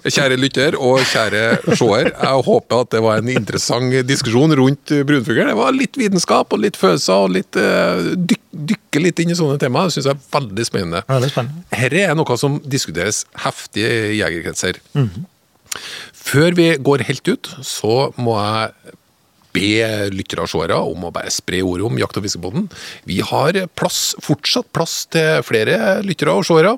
Kjære 0.06 0.38
lytter 0.40 0.76
og 0.78 1.00
kjære 1.08 1.42
seer, 1.76 2.10
jeg 2.12 2.42
håper 2.48 2.82
at 2.84 2.92
det 2.94 3.02
var 3.04 3.22
en 3.22 3.30
interessant 3.32 3.94
diskusjon 4.06 4.54
rundt 4.58 4.94
brunfugl. 5.08 5.44
Det 5.50 5.56
var 5.58 5.76
litt 5.76 5.98
vitenskap 6.00 6.52
og 6.54 6.62
litt 6.64 6.78
følelser 6.80 7.26
og 7.26 7.32
litt 7.36 7.58
uh, 7.60 8.12
dyk, 8.16 8.42
dykke 8.56 9.02
litt 9.02 9.22
inn 9.22 9.32
i 9.32 9.38
sånne 9.38 9.60
temaer. 9.62 9.90
Det 9.90 9.96
syns 9.98 10.10
jeg 10.10 10.18
er 10.18 10.28
veldig 10.36 10.68
spennende. 10.68 11.02
Veldig 11.08 11.32
spennende. 11.32 11.64
Dette 11.72 12.04
er 12.04 12.18
noe 12.18 12.38
som 12.40 12.60
diskuteres 12.64 13.24
heftig 13.46 13.86
i 13.86 14.20
jegerkretser. 14.20 14.80
Før 16.26 16.56
vi 16.58 16.70
går 16.82 17.04
helt 17.08 17.28
ut, 17.30 17.50
så 17.66 18.08
må 18.18 18.38
jeg 18.40 18.96
be 19.56 19.72
lyttere 20.12 20.44
og 20.44 20.52
seere 20.52 20.78
om 20.92 21.08
å 21.08 21.12
bare 21.14 21.32
spre 21.32 21.62
ordet 21.64 21.88
om 21.88 21.98
jakt- 22.00 22.20
og 22.20 22.26
fiskebåten. 22.28 22.68
Vi 23.08 23.18
har 23.24 23.58
plass, 23.78 24.14
fortsatt 24.22 24.68
plass 24.76 25.04
til 25.12 25.42
flere 25.46 26.00
lyttere 26.06 26.36
og 26.36 26.44
seere. 26.46 26.76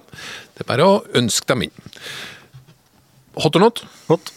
Det 0.54 0.64
er 0.64 0.70
bare 0.70 0.86
å 0.86 0.98
ønske 1.18 1.50
dem 1.50 1.66
inn. 1.68 1.88
Hot 3.38 3.58
or 3.58 3.66
not? 3.68 3.84
Hot. 4.08 4.32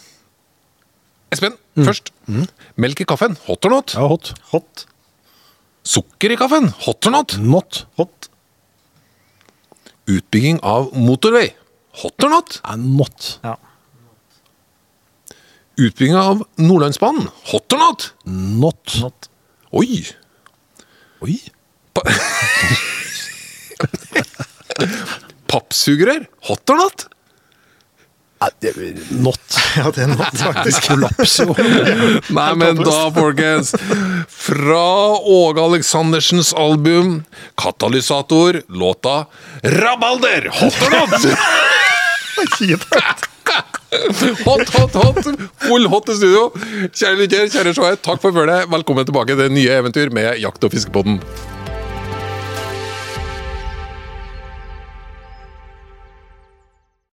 Espen, 1.32 1.56
først. 1.80 2.12
Melk 2.82 3.02
i 3.02 3.08
kaffen? 3.08 3.38
Hot 3.48 3.66
or 3.66 3.78
not? 3.78 3.96
Ja, 3.96 4.10
hot. 4.12 4.34
Hot. 4.52 4.86
Sukker 5.88 6.34
i 6.34 6.38
kaffen? 6.38 6.68
Hot 6.86 7.08
or 7.08 7.16
not? 7.16 7.38
Not. 7.40 7.86
Hot. 7.98 8.30
Utbygging 10.12 10.60
av 10.68 10.92
motorvei? 10.98 11.54
Hot 12.04 12.26
or 12.26 12.34
not? 12.36 12.60
Ja, 12.64 12.76
not. 12.76 13.36
Ja. 13.46 13.56
Utbygging 15.78 16.16
av 16.16 16.44
Nordlandsbanen? 16.56 17.28
Hot 17.52 17.74
or 17.74 17.78
not? 17.78 18.14
Not. 18.26 18.98
Not. 19.02 19.30
Oi! 19.72 20.04
Oi. 21.22 21.38
Pappsugerør? 25.48 26.26
Hot 26.50 26.70
or 26.70 26.78
not? 26.78 27.08
Not. 29.12 29.40
Ja, 29.78 29.92
det 29.94 30.02
er 30.02 30.08
not, 30.16 30.38
faktisk. 30.48 30.84
Kollaps. 30.90 31.36
Nei, 32.34 32.48
men 32.58 32.82
da, 32.82 32.98
folkens. 33.14 33.76
Fra 34.28 34.86
Åge 35.22 35.62
Aleksandersens 35.62 36.54
album 36.58 37.24
'Katalysator', 37.56 38.64
låta 38.68 39.26
'Rabalder'. 39.62 40.50
Hot 40.50 40.82
or 40.82 40.92
not? 41.00 41.38
Hot, 44.46 44.70
hot, 44.70 44.94
hot! 44.96 45.26
Full 45.68 45.88
hot 45.92 46.10
i 46.10 46.16
studio. 46.16 46.48
Kjære 46.96 47.18
lytter, 47.20 47.50
kjære 47.52 47.74
seere, 47.76 47.98
takk 48.02 48.22
for 48.24 48.34
følget. 48.34 48.70
Velkommen 48.72 49.06
tilbake 49.06 49.36
til 49.38 49.52
nye 49.52 49.74
eventyr 49.82 50.14
med 50.16 50.40
Jakt- 50.42 50.64
og 50.64 50.72
fiskepodden. 50.74 51.20